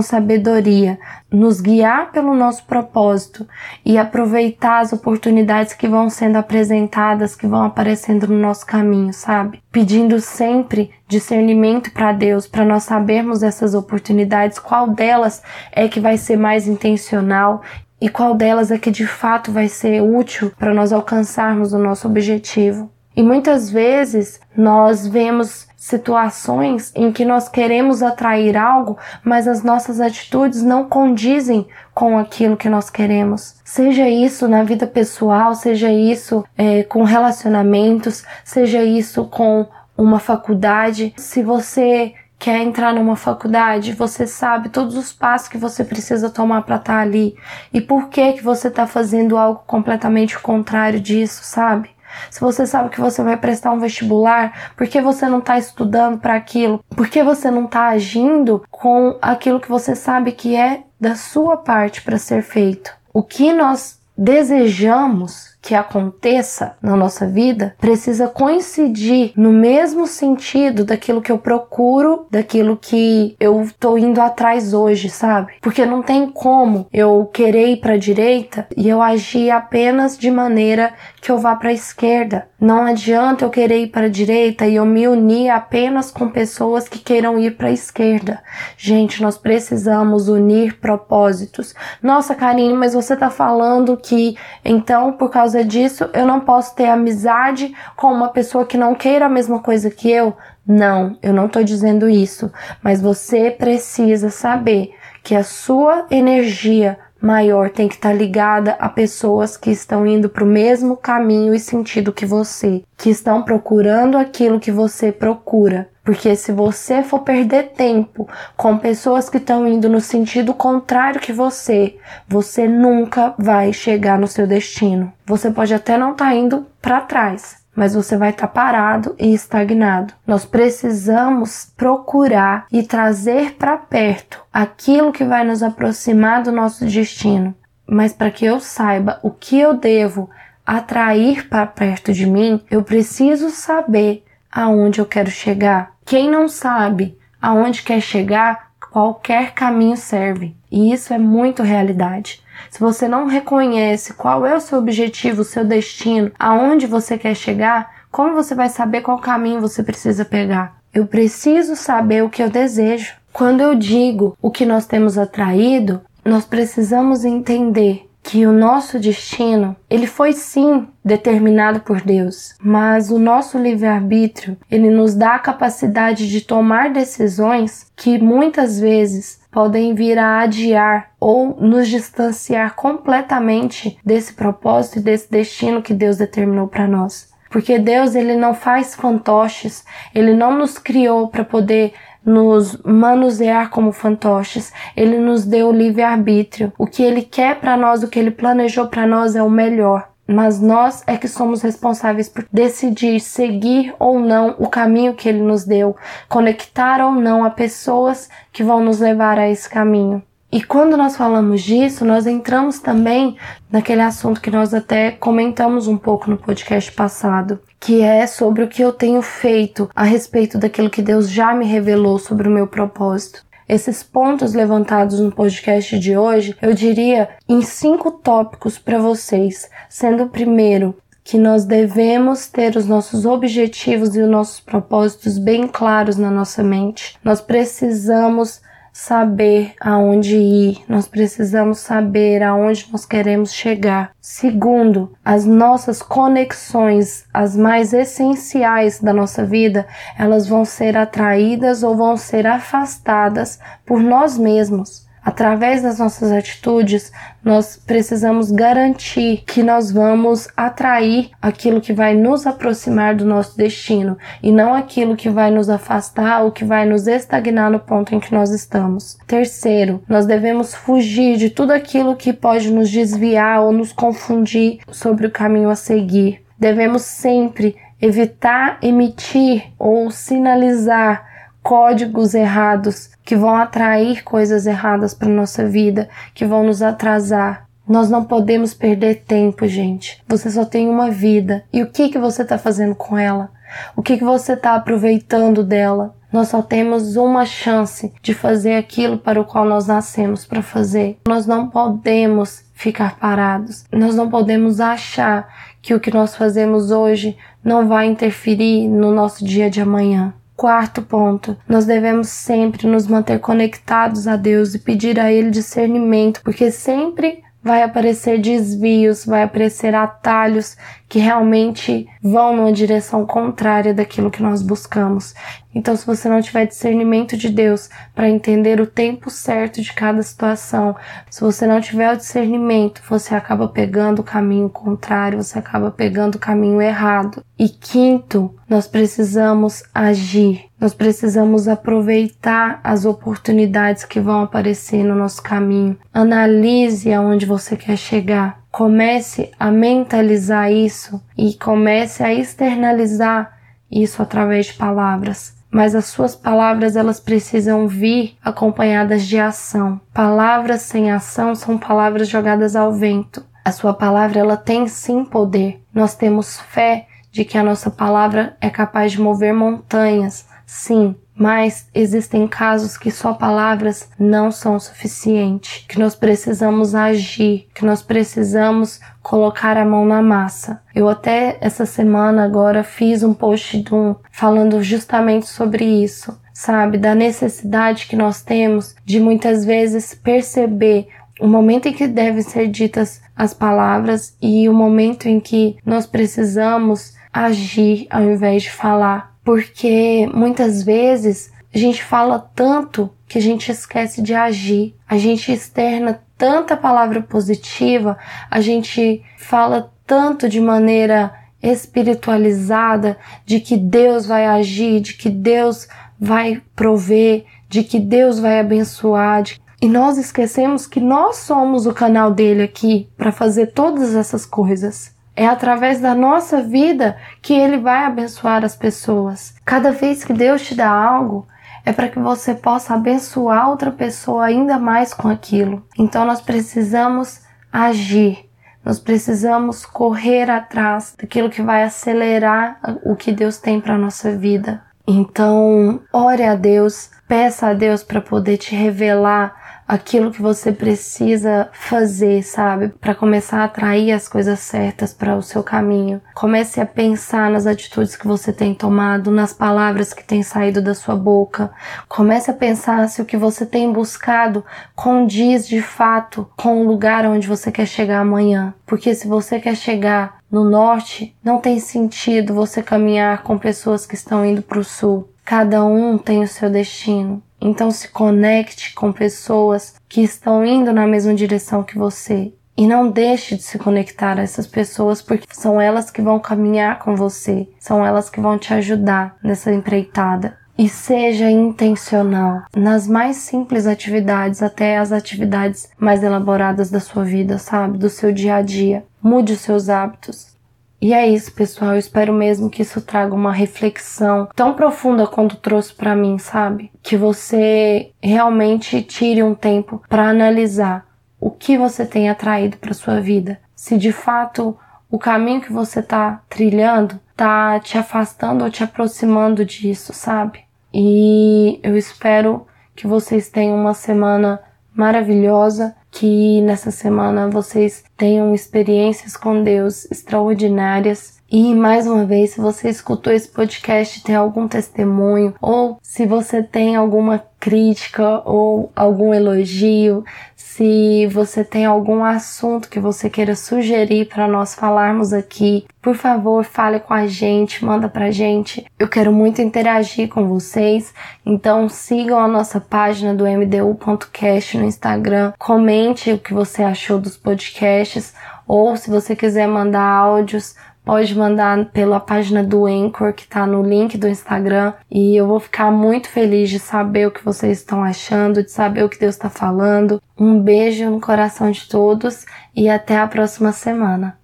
sabedoria, 0.00 0.98
nos 1.30 1.60
guiar 1.60 2.10
pelo 2.10 2.34
nosso 2.34 2.64
propósito 2.64 3.46
e 3.84 3.98
aproveitar 3.98 4.80
as 4.80 4.92
oportunidades 4.92 5.74
que 5.74 5.88
vão 5.88 6.08
sendo 6.08 6.36
apresentadas, 6.36 7.36
que 7.36 7.46
vão 7.46 7.62
aparecendo 7.64 8.26
no 8.26 8.38
nosso 8.38 8.64
caminho, 8.66 9.12
sabe? 9.12 9.62
Pedindo 9.70 10.20
sempre 10.20 10.90
discernimento 11.06 11.92
para 11.92 12.12
Deus, 12.12 12.46
para 12.46 12.64
nós 12.64 12.84
sabermos 12.84 13.42
essas 13.42 13.74
oportunidades, 13.74 14.58
qual 14.58 14.88
delas 14.88 15.42
é 15.72 15.88
que 15.88 16.00
vai 16.00 16.16
ser 16.16 16.36
mais 16.36 16.66
intencional 16.66 17.62
e 18.00 18.08
qual 18.08 18.34
delas 18.34 18.70
é 18.70 18.78
que 18.78 18.90
de 18.90 19.06
fato 19.06 19.52
vai 19.52 19.68
ser 19.68 20.00
útil 20.00 20.52
para 20.58 20.72
nós 20.72 20.92
alcançarmos 20.92 21.72
o 21.72 21.78
nosso 21.78 22.08
objetivo. 22.08 22.90
E 23.14 23.22
muitas 23.22 23.68
vezes 23.68 24.40
nós 24.56 25.06
vemos 25.06 25.68
situações 25.80 26.92
em 26.94 27.10
que 27.10 27.24
nós 27.24 27.48
queremos 27.48 28.02
atrair 28.02 28.54
algo, 28.54 28.98
mas 29.24 29.48
as 29.48 29.62
nossas 29.62 29.98
atitudes 29.98 30.62
não 30.62 30.84
condizem 30.84 31.66
com 31.94 32.18
aquilo 32.18 32.54
que 32.54 32.68
nós 32.68 32.90
queremos. 32.90 33.56
Seja 33.64 34.06
isso 34.06 34.46
na 34.46 34.62
vida 34.62 34.86
pessoal, 34.86 35.54
seja 35.54 35.90
isso 35.90 36.44
é, 36.56 36.82
com 36.82 37.02
relacionamentos, 37.02 38.22
seja 38.44 38.82
isso 38.84 39.24
com 39.24 39.66
uma 39.96 40.18
faculdade. 40.18 41.14
Se 41.16 41.42
você 41.42 42.12
quer 42.38 42.60
entrar 42.60 42.92
numa 42.92 43.16
faculdade, 43.16 43.94
você 43.94 44.26
sabe 44.26 44.68
todos 44.68 44.94
os 44.94 45.14
passos 45.14 45.48
que 45.48 45.56
você 45.56 45.82
precisa 45.82 46.28
tomar 46.28 46.60
para 46.60 46.76
estar 46.76 46.92
tá 46.96 47.00
ali 47.00 47.34
e 47.72 47.80
por 47.80 48.10
que 48.10 48.34
que 48.34 48.44
você 48.44 48.68
está 48.68 48.86
fazendo 48.86 49.38
algo 49.38 49.62
completamente 49.66 50.38
contrário 50.38 51.00
disso, 51.00 51.40
sabe? 51.42 51.88
Se 52.30 52.40
você 52.40 52.66
sabe 52.66 52.90
que 52.90 53.00
você 53.00 53.22
vai 53.22 53.36
prestar 53.36 53.72
um 53.72 53.78
vestibular, 53.78 54.72
por 54.76 54.86
que 54.86 55.00
você 55.00 55.28
não 55.28 55.38
está 55.38 55.58
estudando 55.58 56.18
para 56.18 56.34
aquilo? 56.34 56.84
Por 56.90 57.08
que 57.08 57.22
você 57.22 57.50
não 57.50 57.64
está 57.64 57.88
agindo 57.88 58.64
com 58.70 59.16
aquilo 59.20 59.60
que 59.60 59.68
você 59.68 59.94
sabe 59.94 60.32
que 60.32 60.56
é 60.56 60.82
da 61.00 61.14
sua 61.14 61.56
parte 61.56 62.02
para 62.02 62.18
ser 62.18 62.42
feito? 62.42 62.92
O 63.12 63.22
que 63.22 63.52
nós 63.52 63.98
desejamos 64.16 65.49
que 65.62 65.74
aconteça 65.74 66.76
na 66.80 66.96
nossa 66.96 67.26
vida 67.26 67.74
precisa 67.80 68.28
coincidir 68.28 69.32
no 69.36 69.52
mesmo 69.52 70.06
sentido 70.06 70.84
daquilo 70.84 71.20
que 71.20 71.30
eu 71.30 71.38
procuro, 71.38 72.26
daquilo 72.30 72.76
que 72.76 73.36
eu 73.38 73.68
tô 73.78 73.98
indo 73.98 74.20
atrás 74.20 74.72
hoje, 74.72 75.10
sabe? 75.10 75.52
Porque 75.60 75.84
não 75.84 76.02
tem 76.02 76.30
como 76.30 76.86
eu 76.92 77.28
querer 77.32 77.68
ir 77.68 77.76
para 77.78 77.96
direita 77.96 78.66
e 78.76 78.88
eu 78.88 79.02
agir 79.02 79.50
apenas 79.50 80.16
de 80.16 80.30
maneira 80.30 80.94
que 81.20 81.30
eu 81.30 81.38
vá 81.38 81.54
para 81.54 81.72
esquerda. 81.72 82.48
Não 82.58 82.84
adianta 82.84 83.44
eu 83.44 83.50
querer 83.50 83.84
ir 83.84 83.86
para 83.88 84.08
direita 84.08 84.66
e 84.66 84.76
eu 84.76 84.84
me 84.84 85.08
unir 85.08 85.50
apenas 85.50 86.10
com 86.10 86.28
pessoas 86.28 86.88
que 86.88 86.98
queiram 86.98 87.38
ir 87.38 87.56
para 87.56 87.70
esquerda. 87.70 88.42
Gente, 88.76 89.22
nós 89.22 89.38
precisamos 89.38 90.28
unir 90.28 90.78
propósitos. 90.78 91.74
Nossa, 92.02 92.34
Karine, 92.34 92.74
mas 92.74 92.94
você 92.94 93.16
tá 93.16 93.30
falando 93.30 93.96
que 93.96 94.36
então 94.64 95.12
por 95.12 95.30
causa 95.30 95.49
causa 95.50 95.64
disso 95.64 96.08
eu 96.12 96.24
não 96.24 96.40
posso 96.40 96.76
ter 96.76 96.86
amizade 96.86 97.74
com 97.96 98.06
uma 98.12 98.28
pessoa 98.28 98.64
que 98.64 98.78
não 98.78 98.94
queira 98.94 99.26
a 99.26 99.28
mesma 99.28 99.58
coisa 99.58 99.90
que 99.90 100.08
eu? 100.08 100.36
Não, 100.64 101.18
eu 101.20 101.32
não 101.32 101.46
estou 101.46 101.64
dizendo 101.64 102.08
isso, 102.08 102.52
mas 102.80 103.02
você 103.02 103.50
precisa 103.50 104.30
saber 104.30 104.94
que 105.24 105.34
a 105.34 105.42
sua 105.42 106.06
energia 106.08 106.96
maior 107.20 107.70
tem 107.70 107.88
que 107.88 107.94
estar 107.94 108.10
tá 108.10 108.14
ligada 108.14 108.72
a 108.72 108.88
pessoas 108.88 109.56
que 109.56 109.70
estão 109.70 110.06
indo 110.06 110.28
para 110.28 110.44
o 110.44 110.46
mesmo 110.46 110.96
caminho 110.96 111.54
e 111.54 111.60
sentido 111.60 112.12
que 112.12 112.24
você, 112.24 112.82
que 112.96 113.10
estão 113.10 113.42
procurando 113.42 114.16
aquilo 114.16 114.60
que 114.60 114.72
você 114.72 115.12
procura. 115.12 115.88
Porque 116.02 116.34
se 116.34 116.50
você 116.50 117.02
for 117.02 117.20
perder 117.20 117.72
tempo 117.74 118.28
com 118.56 118.78
pessoas 118.78 119.28
que 119.28 119.36
estão 119.36 119.68
indo 119.68 119.88
no 119.88 120.00
sentido 120.00 120.54
contrário 120.54 121.20
que 121.20 121.32
você, 121.32 121.96
você 122.26 122.66
nunca 122.66 123.34
vai 123.38 123.72
chegar 123.72 124.18
no 124.18 124.26
seu 124.26 124.46
destino. 124.46 125.12
Você 125.26 125.50
pode 125.50 125.74
até 125.74 125.96
não 125.98 126.12
estar 126.12 126.30
tá 126.30 126.34
indo 126.34 126.66
para 126.80 127.02
trás, 127.02 127.59
mas 127.80 127.94
você 127.94 128.14
vai 128.14 128.28
estar 128.28 128.46
tá 128.46 128.52
parado 128.52 129.16
e 129.18 129.32
estagnado. 129.32 130.12
Nós 130.26 130.44
precisamos 130.44 131.72
procurar 131.74 132.66
e 132.70 132.82
trazer 132.82 133.54
para 133.54 133.74
perto 133.78 134.44
aquilo 134.52 135.10
que 135.10 135.24
vai 135.24 135.44
nos 135.44 135.62
aproximar 135.62 136.42
do 136.42 136.52
nosso 136.52 136.84
destino. 136.84 137.54
Mas 137.88 138.12
para 138.12 138.30
que 138.30 138.44
eu 138.44 138.60
saiba 138.60 139.18
o 139.22 139.30
que 139.30 139.58
eu 139.58 139.72
devo 139.72 140.28
atrair 140.66 141.48
para 141.48 141.64
perto 141.64 142.12
de 142.12 142.26
mim, 142.26 142.62
eu 142.70 142.82
preciso 142.82 143.48
saber 143.48 144.26
aonde 144.52 145.00
eu 145.00 145.06
quero 145.06 145.30
chegar. 145.30 145.92
Quem 146.04 146.30
não 146.30 146.48
sabe 146.48 147.16
aonde 147.40 147.82
quer 147.82 148.02
chegar, 148.02 148.72
qualquer 148.92 149.52
caminho 149.52 149.96
serve. 149.96 150.54
E 150.70 150.92
isso 150.92 151.14
é 151.14 151.18
muito 151.18 151.62
realidade. 151.62 152.42
Se 152.70 152.80
você 152.80 153.08
não 153.08 153.26
reconhece 153.26 154.14
qual 154.14 154.44
é 154.44 154.54
o 154.54 154.60
seu 154.60 154.78
objetivo, 154.78 155.42
o 155.42 155.44
seu 155.44 155.64
destino, 155.64 156.30
aonde 156.38 156.86
você 156.86 157.16
quer 157.16 157.34
chegar, 157.34 158.00
como 158.10 158.34
você 158.34 158.54
vai 158.54 158.68
saber 158.68 159.02
qual 159.02 159.18
caminho 159.18 159.60
você 159.60 159.82
precisa 159.82 160.24
pegar? 160.24 160.76
Eu 160.92 161.06
preciso 161.06 161.76
saber 161.76 162.24
o 162.24 162.28
que 162.28 162.42
eu 162.42 162.50
desejo. 162.50 163.14
Quando 163.32 163.60
eu 163.60 163.74
digo 163.74 164.36
o 164.42 164.50
que 164.50 164.66
nós 164.66 164.86
temos 164.86 165.16
atraído, 165.16 166.00
nós 166.24 166.44
precisamos 166.44 167.24
entender 167.24 168.10
que 168.22 168.46
o 168.46 168.52
nosso 168.52 168.98
destino, 168.98 169.74
ele 169.88 170.06
foi 170.06 170.32
sim 170.32 170.86
determinado 171.04 171.80
por 171.80 172.00
Deus, 172.02 172.54
mas 172.60 173.10
o 173.10 173.18
nosso 173.18 173.58
livre-arbítrio, 173.58 174.56
ele 174.70 174.90
nos 174.90 175.14
dá 175.14 175.36
a 175.36 175.38
capacidade 175.38 176.28
de 176.28 176.40
tomar 176.42 176.90
decisões 176.90 177.86
que 177.96 178.18
muitas 178.18 178.78
vezes 178.78 179.39
podem 179.50 179.94
vir 179.94 180.18
a 180.18 180.40
adiar 180.40 181.10
ou 181.18 181.56
nos 181.60 181.88
distanciar 181.88 182.74
completamente 182.74 183.98
desse 184.04 184.32
propósito 184.32 184.98
e 184.98 185.02
desse 185.02 185.30
destino 185.30 185.82
que 185.82 185.92
Deus 185.94 186.16
determinou 186.16 186.68
para 186.68 186.86
nós. 186.86 187.30
Porque 187.50 187.78
Deus 187.78 188.14
ele 188.14 188.36
não 188.36 188.54
faz 188.54 188.94
fantoches, 188.94 189.84
ele 190.14 190.34
não 190.34 190.56
nos 190.56 190.78
criou 190.78 191.28
para 191.28 191.44
poder 191.44 191.92
nos 192.24 192.80
manusear 192.84 193.70
como 193.70 193.92
fantoches, 193.92 194.72
ele 194.96 195.18
nos 195.18 195.44
deu 195.44 195.68
o 195.68 195.72
livre 195.72 196.02
arbítrio. 196.02 196.72
O 196.78 196.86
que 196.86 197.02
ele 197.02 197.22
quer 197.22 197.58
para 197.58 197.76
nós, 197.76 198.02
o 198.02 198.08
que 198.08 198.18
ele 198.18 198.30
planejou 198.30 198.86
para 198.86 199.06
nós 199.06 199.34
é 199.34 199.42
o 199.42 199.50
melhor. 199.50 200.09
Mas 200.30 200.60
nós 200.60 201.02
é 201.06 201.16
que 201.16 201.28
somos 201.28 201.62
responsáveis 201.62 202.28
por 202.28 202.46
decidir 202.52 203.20
seguir 203.20 203.94
ou 203.98 204.18
não 204.18 204.54
o 204.58 204.68
caminho 204.68 205.14
que 205.14 205.28
ele 205.28 205.42
nos 205.42 205.64
deu, 205.64 205.96
conectar 206.28 207.04
ou 207.04 207.12
não 207.12 207.44
a 207.44 207.50
pessoas 207.50 208.28
que 208.52 208.62
vão 208.62 208.82
nos 208.82 209.00
levar 209.00 209.38
a 209.38 209.48
esse 209.48 209.68
caminho. 209.68 210.22
E 210.52 210.62
quando 210.62 210.96
nós 210.96 211.16
falamos 211.16 211.62
disso, 211.62 212.04
nós 212.04 212.26
entramos 212.26 212.80
também 212.80 213.36
naquele 213.70 214.02
assunto 214.02 214.40
que 214.40 214.50
nós 214.50 214.74
até 214.74 215.12
comentamos 215.12 215.86
um 215.86 215.96
pouco 215.96 216.28
no 216.28 216.36
podcast 216.36 216.90
passado, 216.90 217.60
que 217.78 218.00
é 218.00 218.26
sobre 218.26 218.64
o 218.64 218.68
que 218.68 218.82
eu 218.82 218.92
tenho 218.92 219.22
feito 219.22 219.88
a 219.94 220.02
respeito 220.02 220.58
daquilo 220.58 220.90
que 220.90 221.02
Deus 221.02 221.30
já 221.30 221.54
me 221.54 221.64
revelou 221.64 222.18
sobre 222.18 222.48
o 222.48 222.50
meu 222.50 222.66
propósito. 222.66 223.44
Esses 223.70 224.02
pontos 224.02 224.52
levantados 224.52 225.20
no 225.20 225.30
podcast 225.30 225.96
de 225.96 226.16
hoje, 226.16 226.56
eu 226.60 226.74
diria 226.74 227.28
em 227.48 227.62
cinco 227.62 228.10
tópicos 228.10 228.80
para 228.80 228.98
vocês, 228.98 229.70
sendo 229.88 230.24
o 230.24 230.28
primeiro 230.28 230.96
que 231.22 231.38
nós 231.38 231.64
devemos 231.64 232.48
ter 232.48 232.74
os 232.74 232.88
nossos 232.88 233.24
objetivos 233.24 234.16
e 234.16 234.22
os 234.22 234.28
nossos 234.28 234.58
propósitos 234.58 235.38
bem 235.38 235.68
claros 235.68 236.16
na 236.16 236.32
nossa 236.32 236.64
mente. 236.64 237.16
Nós 237.22 237.40
precisamos 237.40 238.60
saber 238.92 239.74
aonde 239.80 240.36
ir, 240.36 240.84
nós 240.88 241.08
precisamos 241.08 241.78
saber 241.78 242.42
aonde 242.42 242.88
nós 242.92 243.04
queremos 243.06 243.52
chegar. 243.52 244.12
Segundo, 244.20 245.12
as 245.24 245.44
nossas 245.44 246.02
conexões, 246.02 247.24
as 247.32 247.56
mais 247.56 247.92
essenciais 247.92 249.00
da 249.00 249.12
nossa 249.12 249.44
vida, 249.44 249.86
elas 250.18 250.46
vão 250.46 250.64
ser 250.64 250.96
atraídas 250.96 251.82
ou 251.82 251.96
vão 251.96 252.16
ser 252.16 252.46
afastadas 252.46 253.58
por 253.84 254.00
nós 254.00 254.36
mesmos. 254.36 255.09
Através 255.24 255.82
das 255.82 255.98
nossas 255.98 256.32
atitudes, 256.32 257.12
nós 257.44 257.76
precisamos 257.76 258.50
garantir 258.50 259.44
que 259.46 259.62
nós 259.62 259.92
vamos 259.92 260.48
atrair 260.56 261.30
aquilo 261.40 261.80
que 261.80 261.92
vai 261.92 262.14
nos 262.14 262.46
aproximar 262.46 263.14
do 263.14 263.24
nosso 263.24 263.56
destino 263.56 264.16
e 264.42 264.50
não 264.50 264.74
aquilo 264.74 265.16
que 265.16 265.28
vai 265.28 265.50
nos 265.50 265.68
afastar 265.68 266.42
ou 266.42 266.50
que 266.50 266.64
vai 266.64 266.86
nos 266.86 267.06
estagnar 267.06 267.70
no 267.70 267.78
ponto 267.78 268.14
em 268.14 268.20
que 268.20 268.32
nós 268.32 268.50
estamos. 268.50 269.18
Terceiro, 269.26 270.02
nós 270.08 270.26
devemos 270.26 270.74
fugir 270.74 271.36
de 271.36 271.50
tudo 271.50 271.72
aquilo 271.72 272.16
que 272.16 272.32
pode 272.32 272.72
nos 272.72 272.90
desviar 272.90 273.60
ou 273.60 273.72
nos 273.72 273.92
confundir 273.92 274.80
sobre 274.90 275.26
o 275.26 275.30
caminho 275.30 275.68
a 275.68 275.76
seguir. 275.76 276.42
Devemos 276.58 277.02
sempre 277.02 277.76
evitar 278.00 278.78
emitir 278.82 279.64
ou 279.78 280.10
sinalizar 280.10 281.29
códigos 281.62 282.34
errados 282.34 283.10
que 283.24 283.36
vão 283.36 283.54
atrair 283.54 284.24
coisas 284.24 284.66
erradas 284.66 285.14
para 285.14 285.28
nossa 285.28 285.66
vida, 285.66 286.08
que 286.34 286.44
vão 286.44 286.64
nos 286.64 286.82
atrasar. 286.82 287.66
Nós 287.88 288.08
não 288.08 288.24
podemos 288.24 288.72
perder 288.72 289.24
tempo, 289.26 289.66
gente. 289.66 290.22
Você 290.28 290.50
só 290.50 290.64
tem 290.64 290.88
uma 290.88 291.10
vida. 291.10 291.64
E 291.72 291.82
o 291.82 291.90
que 291.90 292.08
que 292.08 292.18
você 292.18 292.42
está 292.42 292.56
fazendo 292.56 292.94
com 292.94 293.18
ela? 293.18 293.50
O 293.96 294.02
que 294.02 294.16
que 294.16 294.24
você 294.24 294.52
está 294.52 294.74
aproveitando 294.74 295.64
dela? 295.64 296.14
Nós 296.32 296.48
só 296.48 296.62
temos 296.62 297.16
uma 297.16 297.44
chance 297.44 298.12
de 298.22 298.32
fazer 298.32 298.76
aquilo 298.76 299.18
para 299.18 299.40
o 299.40 299.44
qual 299.44 299.64
nós 299.64 299.88
nascemos 299.88 300.46
para 300.46 300.62
fazer. 300.62 301.18
Nós 301.26 301.46
não 301.46 301.68
podemos 301.68 302.62
ficar 302.74 303.18
parados. 303.18 303.84
Nós 303.92 304.14
não 304.14 304.30
podemos 304.30 304.80
achar 304.80 305.48
que 305.82 305.92
o 305.92 305.98
que 305.98 306.12
nós 306.12 306.36
fazemos 306.36 306.92
hoje 306.92 307.36
não 307.64 307.88
vai 307.88 308.06
interferir 308.06 308.88
no 308.88 309.12
nosso 309.12 309.44
dia 309.44 309.68
de 309.68 309.80
amanhã. 309.80 310.32
Quarto 310.60 311.00
ponto, 311.00 311.56
nós 311.66 311.86
devemos 311.86 312.28
sempre 312.28 312.86
nos 312.86 313.06
manter 313.06 313.40
conectados 313.40 314.28
a 314.28 314.36
Deus 314.36 314.74
e 314.74 314.78
pedir 314.78 315.18
a 315.18 315.32
Ele 315.32 315.48
discernimento, 315.48 316.42
porque 316.44 316.70
sempre 316.70 317.42
vai 317.62 317.82
aparecer 317.82 318.38
desvios, 318.38 319.24
vai 319.24 319.42
aparecer 319.42 319.94
atalhos 319.94 320.76
que 321.10 321.18
realmente 321.18 322.08
vão 322.22 322.56
numa 322.56 322.72
direção 322.72 323.26
contrária 323.26 323.92
daquilo 323.92 324.30
que 324.30 324.40
nós 324.40 324.62
buscamos. 324.62 325.34
Então, 325.74 325.96
se 325.96 326.06
você 326.06 326.28
não 326.28 326.40
tiver 326.40 326.66
discernimento 326.66 327.36
de 327.36 327.48
Deus 327.48 327.90
para 328.14 328.30
entender 328.30 328.80
o 328.80 328.86
tempo 328.86 329.28
certo 329.28 329.82
de 329.82 329.92
cada 329.92 330.22
situação, 330.22 330.94
se 331.28 331.40
você 331.40 331.66
não 331.66 331.80
tiver 331.80 332.12
o 332.12 332.16
discernimento, 332.16 333.02
você 333.08 333.34
acaba 333.34 333.66
pegando 333.66 334.20
o 334.20 334.24
caminho 334.24 334.70
contrário, 334.70 335.42
você 335.42 335.58
acaba 335.58 335.90
pegando 335.90 336.36
o 336.36 336.40
caminho 336.40 336.80
errado. 336.80 337.44
E 337.58 337.68
quinto, 337.68 338.54
nós 338.68 338.86
precisamos 338.86 339.82
agir. 339.92 340.66
Nós 340.80 340.94
precisamos 340.94 341.66
aproveitar 341.66 342.80
as 342.84 343.04
oportunidades 343.04 344.04
que 344.04 344.20
vão 344.20 344.42
aparecer 344.42 345.02
no 345.02 345.16
nosso 345.16 345.42
caminho. 345.42 345.98
Analise 346.14 347.12
aonde 347.12 347.46
você 347.46 347.76
quer 347.76 347.96
chegar. 347.96 348.60
Comece 348.70 349.50
a 349.58 349.70
mentalizar 349.70 350.70
isso 350.70 351.20
e 351.36 351.54
comece 351.54 352.22
a 352.22 352.32
externalizar 352.32 353.58
isso 353.90 354.22
através 354.22 354.66
de 354.66 354.74
palavras. 354.74 355.58
Mas 355.70 355.94
as 355.94 356.06
suas 356.06 356.34
palavras 356.34 356.96
elas 356.96 357.20
precisam 357.20 357.86
vir 357.86 358.36
acompanhadas 358.42 359.24
de 359.24 359.38
ação. 359.38 360.00
Palavras 360.12 360.82
sem 360.82 361.10
ação 361.10 361.54
são 361.54 361.78
palavras 361.78 362.28
jogadas 362.28 362.74
ao 362.74 362.92
vento. 362.92 363.44
A 363.64 363.72
sua 363.72 363.94
palavra 363.94 364.40
ela 364.40 364.56
tem 364.56 364.88
sim 364.88 365.24
poder. 365.24 365.82
Nós 365.94 366.14
temos 366.14 366.60
fé 366.60 367.06
de 367.30 367.44
que 367.44 367.56
a 367.56 367.62
nossa 367.62 367.90
palavra 367.90 368.56
é 368.60 368.68
capaz 368.68 369.12
de 369.12 369.20
mover 369.20 369.54
montanhas. 369.54 370.46
Sim, 370.72 371.16
mas 371.34 371.88
existem 371.92 372.46
casos 372.46 372.96
que 372.96 373.10
só 373.10 373.34
palavras 373.34 374.08
não 374.16 374.52
são 374.52 374.78
suficientes, 374.78 375.84
que 375.88 375.98
nós 375.98 376.14
precisamos 376.14 376.94
agir, 376.94 377.66
que 377.74 377.84
nós 377.84 378.02
precisamos 378.02 379.00
colocar 379.20 379.76
a 379.76 379.84
mão 379.84 380.06
na 380.06 380.22
massa. 380.22 380.80
Eu 380.94 381.08
até 381.08 381.58
essa 381.60 381.84
semana 381.84 382.44
agora 382.44 382.84
fiz 382.84 383.24
um 383.24 383.34
post 383.34 383.84
um, 383.92 384.14
falando 384.30 384.80
justamente 384.80 385.48
sobre 385.48 385.84
isso, 385.84 386.40
sabe, 386.54 386.98
da 386.98 387.16
necessidade 387.16 388.06
que 388.06 388.14
nós 388.14 388.40
temos 388.40 388.94
de 389.04 389.18
muitas 389.18 389.64
vezes 389.64 390.14
perceber 390.14 391.08
o 391.40 391.48
momento 391.48 391.88
em 391.88 391.92
que 391.92 392.06
devem 392.06 392.42
ser 392.42 392.68
ditas 392.68 393.20
as 393.34 393.52
palavras 393.52 394.36
e 394.40 394.68
o 394.68 394.72
momento 394.72 395.26
em 395.26 395.40
que 395.40 395.78
nós 395.84 396.06
precisamos 396.06 397.18
agir 397.32 398.06
ao 398.08 398.22
invés 398.22 398.62
de 398.62 398.70
falar 398.70 399.29
porque 399.44 400.28
muitas 400.32 400.82
vezes 400.82 401.52
a 401.72 401.78
gente 401.78 402.02
fala 402.02 402.38
tanto 402.54 403.10
que 403.28 403.38
a 403.38 403.40
gente 403.40 403.70
esquece 403.70 404.20
de 404.20 404.34
agir, 404.34 404.94
a 405.08 405.16
gente 405.16 405.52
externa 405.52 406.20
tanta 406.36 406.76
palavra 406.76 407.22
positiva, 407.22 408.18
a 408.50 408.60
gente 408.60 409.22
fala 409.38 409.92
tanto 410.06 410.48
de 410.48 410.60
maneira 410.60 411.32
espiritualizada 411.62 413.18
de 413.44 413.60
que 413.60 413.76
Deus 413.76 414.26
vai 414.26 414.46
agir, 414.46 415.00
de 415.00 415.14
que 415.14 415.28
Deus 415.28 415.86
vai 416.18 416.62
prover, 416.74 417.44
de 417.68 417.84
que 417.84 418.00
Deus 418.00 418.40
vai 418.40 418.58
abençoar. 418.58 419.42
De... 419.42 419.60
E 419.80 419.88
nós 419.88 420.18
esquecemos 420.18 420.86
que 420.86 421.00
nós 421.00 421.36
somos 421.36 421.86
o 421.86 421.94
canal 421.94 422.32
dele 422.32 422.62
aqui 422.62 423.08
para 423.16 423.30
fazer 423.30 423.68
todas 423.68 424.14
essas 424.14 424.44
coisas. 424.44 425.14
É 425.40 425.46
através 425.46 426.02
da 426.02 426.14
nossa 426.14 426.60
vida 426.60 427.16
que 427.40 427.54
Ele 427.54 427.78
vai 427.78 428.04
abençoar 428.04 428.62
as 428.62 428.76
pessoas. 428.76 429.54
Cada 429.64 429.90
vez 429.90 430.22
que 430.22 430.34
Deus 430.34 430.60
te 430.60 430.74
dá 430.74 430.90
algo, 430.90 431.48
é 431.82 431.94
para 431.94 432.10
que 432.10 432.18
você 432.18 432.54
possa 432.54 432.92
abençoar 432.92 433.70
outra 433.70 433.90
pessoa 433.90 434.44
ainda 434.44 434.78
mais 434.78 435.14
com 435.14 435.28
aquilo. 435.28 435.82
Então 435.98 436.26
nós 436.26 436.42
precisamos 436.42 437.40
agir. 437.72 438.50
Nós 438.84 438.98
precisamos 438.98 439.86
correr 439.86 440.50
atrás 440.50 441.14
daquilo 441.18 441.48
que 441.48 441.62
vai 441.62 441.84
acelerar 441.84 442.78
o 443.02 443.16
que 443.16 443.32
Deus 443.32 443.56
tem 443.56 443.80
para 443.80 443.96
nossa 443.96 444.36
vida. 444.36 444.82
Então, 445.08 446.02
ore 446.12 446.44
a 446.44 446.54
Deus, 446.54 447.10
peça 447.26 447.68
a 447.68 447.72
Deus 447.72 448.02
para 448.02 448.20
poder 448.20 448.58
te 448.58 448.76
revelar 448.76 449.56
aquilo 449.90 450.30
que 450.30 450.40
você 450.40 450.70
precisa 450.70 451.68
fazer, 451.72 452.44
sabe? 452.44 452.90
Para 453.00 453.12
começar 453.12 453.58
a 453.58 453.64
atrair 453.64 454.12
as 454.12 454.28
coisas 454.28 454.60
certas 454.60 455.12
para 455.12 455.36
o 455.36 455.42
seu 455.42 455.64
caminho. 455.64 456.22
Comece 456.32 456.80
a 456.80 456.86
pensar 456.86 457.50
nas 457.50 457.66
atitudes 457.66 458.14
que 458.14 458.28
você 458.28 458.52
tem 458.52 458.72
tomado, 458.72 459.32
nas 459.32 459.52
palavras 459.52 460.14
que 460.14 460.22
têm 460.22 460.44
saído 460.44 460.80
da 460.80 460.94
sua 460.94 461.16
boca. 461.16 461.72
Comece 462.08 462.52
a 462.52 462.54
pensar 462.54 463.08
se 463.08 463.20
o 463.20 463.24
que 463.24 463.36
você 463.36 463.66
tem 463.66 463.92
buscado 463.92 464.64
condiz 464.94 465.66
de 465.66 465.82
fato 465.82 466.48
com 466.56 466.80
o 466.80 466.86
lugar 466.86 467.26
onde 467.26 467.48
você 467.48 467.72
quer 467.72 467.86
chegar 467.86 468.20
amanhã. 468.20 468.72
Porque 468.86 469.12
se 469.12 469.26
você 469.26 469.58
quer 469.58 469.74
chegar 469.74 470.38
no 470.48 470.62
norte, 470.62 471.36
não 471.42 471.58
tem 471.58 471.80
sentido 471.80 472.54
você 472.54 472.80
caminhar 472.80 473.42
com 473.42 473.58
pessoas 473.58 474.06
que 474.06 474.14
estão 474.14 474.46
indo 474.46 474.62
para 474.62 474.78
o 474.78 474.84
sul. 474.84 475.28
Cada 475.44 475.84
um 475.84 476.16
tem 476.16 476.44
o 476.44 476.48
seu 476.48 476.70
destino. 476.70 477.42
Então 477.60 477.90
se 477.90 478.08
conecte 478.08 478.94
com 478.94 479.12
pessoas 479.12 479.94
que 480.08 480.22
estão 480.22 480.64
indo 480.64 480.92
na 480.92 481.06
mesma 481.06 481.34
direção 481.34 481.82
que 481.82 481.98
você. 481.98 482.52
E 482.76 482.86
não 482.86 483.10
deixe 483.10 483.56
de 483.56 483.62
se 483.62 483.78
conectar 483.78 484.38
a 484.38 484.42
essas 484.42 484.66
pessoas 484.66 485.20
porque 485.20 485.46
são 485.52 485.78
elas 485.78 486.10
que 486.10 486.22
vão 486.22 486.38
caminhar 486.38 486.98
com 487.00 487.14
você, 487.14 487.68
são 487.78 488.04
elas 488.06 488.30
que 488.30 488.40
vão 488.40 488.56
te 488.56 488.72
ajudar 488.72 489.36
nessa 489.42 489.70
empreitada. 489.70 490.58
E 490.78 490.88
seja 490.88 491.50
intencional 491.50 492.62
nas 492.74 493.06
mais 493.06 493.36
simples 493.36 493.86
atividades 493.86 494.62
até 494.62 494.96
as 494.96 495.12
atividades 495.12 495.90
mais 495.98 496.22
elaboradas 496.22 496.90
da 496.90 497.00
sua 497.00 497.22
vida, 497.22 497.58
sabe? 497.58 497.98
Do 497.98 498.08
seu 498.08 498.32
dia 498.32 498.54
a 498.54 498.62
dia. 498.62 499.04
mude 499.22 499.52
os 499.52 499.60
seus 499.60 499.90
hábitos. 499.90 500.56
E 501.00 501.14
é 501.14 501.26
isso, 501.26 501.52
pessoal. 501.52 501.92
Eu 501.92 501.98
espero 501.98 502.32
mesmo 502.32 502.68
que 502.68 502.82
isso 502.82 503.00
traga 503.00 503.34
uma 503.34 503.52
reflexão 503.52 504.48
tão 504.54 504.74
profunda 504.74 505.26
quanto 505.26 505.56
trouxe 505.56 505.94
para 505.94 506.14
mim, 506.14 506.38
sabe? 506.38 506.90
Que 507.02 507.16
você 507.16 508.12
realmente 508.22 509.00
tire 509.02 509.42
um 509.42 509.54
tempo 509.54 510.02
para 510.08 510.28
analisar 510.28 511.06
o 511.40 511.50
que 511.50 511.78
você 511.78 512.04
tem 512.04 512.28
atraído 512.28 512.76
para 512.76 512.92
sua 512.92 513.20
vida. 513.20 513.58
Se 513.74 513.96
de 513.96 514.12
fato 514.12 514.76
o 515.10 515.18
caminho 515.18 515.62
que 515.62 515.72
você 515.72 516.02
tá 516.02 516.42
trilhando 516.48 517.18
tá 517.34 517.80
te 517.80 517.96
afastando 517.96 518.64
ou 518.64 518.70
te 518.70 518.84
aproximando 518.84 519.64
disso, 519.64 520.12
sabe? 520.12 520.60
E 520.92 521.80
eu 521.82 521.96
espero 521.96 522.66
que 522.94 523.06
vocês 523.06 523.48
tenham 523.48 523.74
uma 523.80 523.94
semana 523.94 524.60
maravilhosa, 524.94 525.96
que 526.10 526.60
nessa 526.62 526.90
semana 526.90 527.48
vocês 527.48 528.04
tenham 528.16 528.54
experiências 528.54 529.36
com 529.36 529.62
Deus 529.62 530.10
extraordinárias. 530.10 531.39
E 531.50 531.74
mais 531.74 532.06
uma 532.06 532.24
vez, 532.24 532.50
se 532.50 532.60
você 532.60 532.88
escutou 532.88 533.32
esse 533.32 533.48
podcast, 533.48 534.22
tem 534.22 534.36
algum 534.36 534.68
testemunho, 534.68 535.52
ou 535.60 535.98
se 536.00 536.24
você 536.24 536.62
tem 536.62 536.94
alguma 536.94 537.42
crítica 537.58 538.40
ou 538.48 538.92
algum 538.94 539.34
elogio, 539.34 540.24
se 540.54 541.26
você 541.26 541.64
tem 541.64 541.84
algum 541.84 542.22
assunto 542.22 542.88
que 542.88 543.00
você 543.00 543.28
queira 543.28 543.56
sugerir 543.56 544.26
para 544.26 544.46
nós 544.46 544.76
falarmos 544.76 545.32
aqui, 545.32 545.84
por 546.00 546.14
favor, 546.14 546.64
fale 546.64 547.00
com 547.00 547.12
a 547.12 547.26
gente, 547.26 547.84
manda 547.84 548.08
pra 548.08 548.30
gente. 548.30 548.86
Eu 548.96 549.08
quero 549.08 549.32
muito 549.32 549.60
interagir 549.60 550.28
com 550.28 550.46
vocês, 550.46 551.12
então 551.44 551.88
sigam 551.88 552.38
a 552.38 552.46
nossa 552.46 552.80
página 552.80 553.34
do 553.34 553.44
mdu.cast 553.44 554.78
no 554.78 554.84
Instagram, 554.84 555.52
comente 555.58 556.32
o 556.32 556.38
que 556.38 556.54
você 556.54 556.84
achou 556.84 557.18
dos 557.18 557.36
podcasts 557.36 558.32
ou 558.66 558.96
se 558.96 559.10
você 559.10 559.34
quiser 559.34 559.66
mandar 559.66 560.00
áudios, 560.00 560.76
pode 561.04 561.36
mandar 561.36 561.86
pela 561.86 562.20
página 562.20 562.62
do 562.62 562.86
Anchor, 562.86 563.32
que 563.32 563.46
tá 563.46 563.66
no 563.66 563.82
link 563.82 564.16
do 564.16 564.28
Instagram. 564.28 564.92
E 565.10 565.36
eu 565.36 565.46
vou 565.46 565.60
ficar 565.60 565.90
muito 565.90 566.28
feliz 566.28 566.70
de 566.70 566.78
saber 566.78 567.26
o 567.26 567.30
que 567.30 567.44
vocês 567.44 567.78
estão 567.78 568.02
achando, 568.02 568.62
de 568.62 568.70
saber 568.70 569.04
o 569.04 569.08
que 569.08 569.18
Deus 569.18 569.34
está 569.34 569.50
falando. 569.50 570.20
Um 570.38 570.60
beijo 570.60 571.08
no 571.10 571.20
coração 571.20 571.70
de 571.70 571.88
todos 571.88 572.46
e 572.74 572.88
até 572.88 573.18
a 573.18 573.26
próxima 573.26 573.72
semana. 573.72 574.39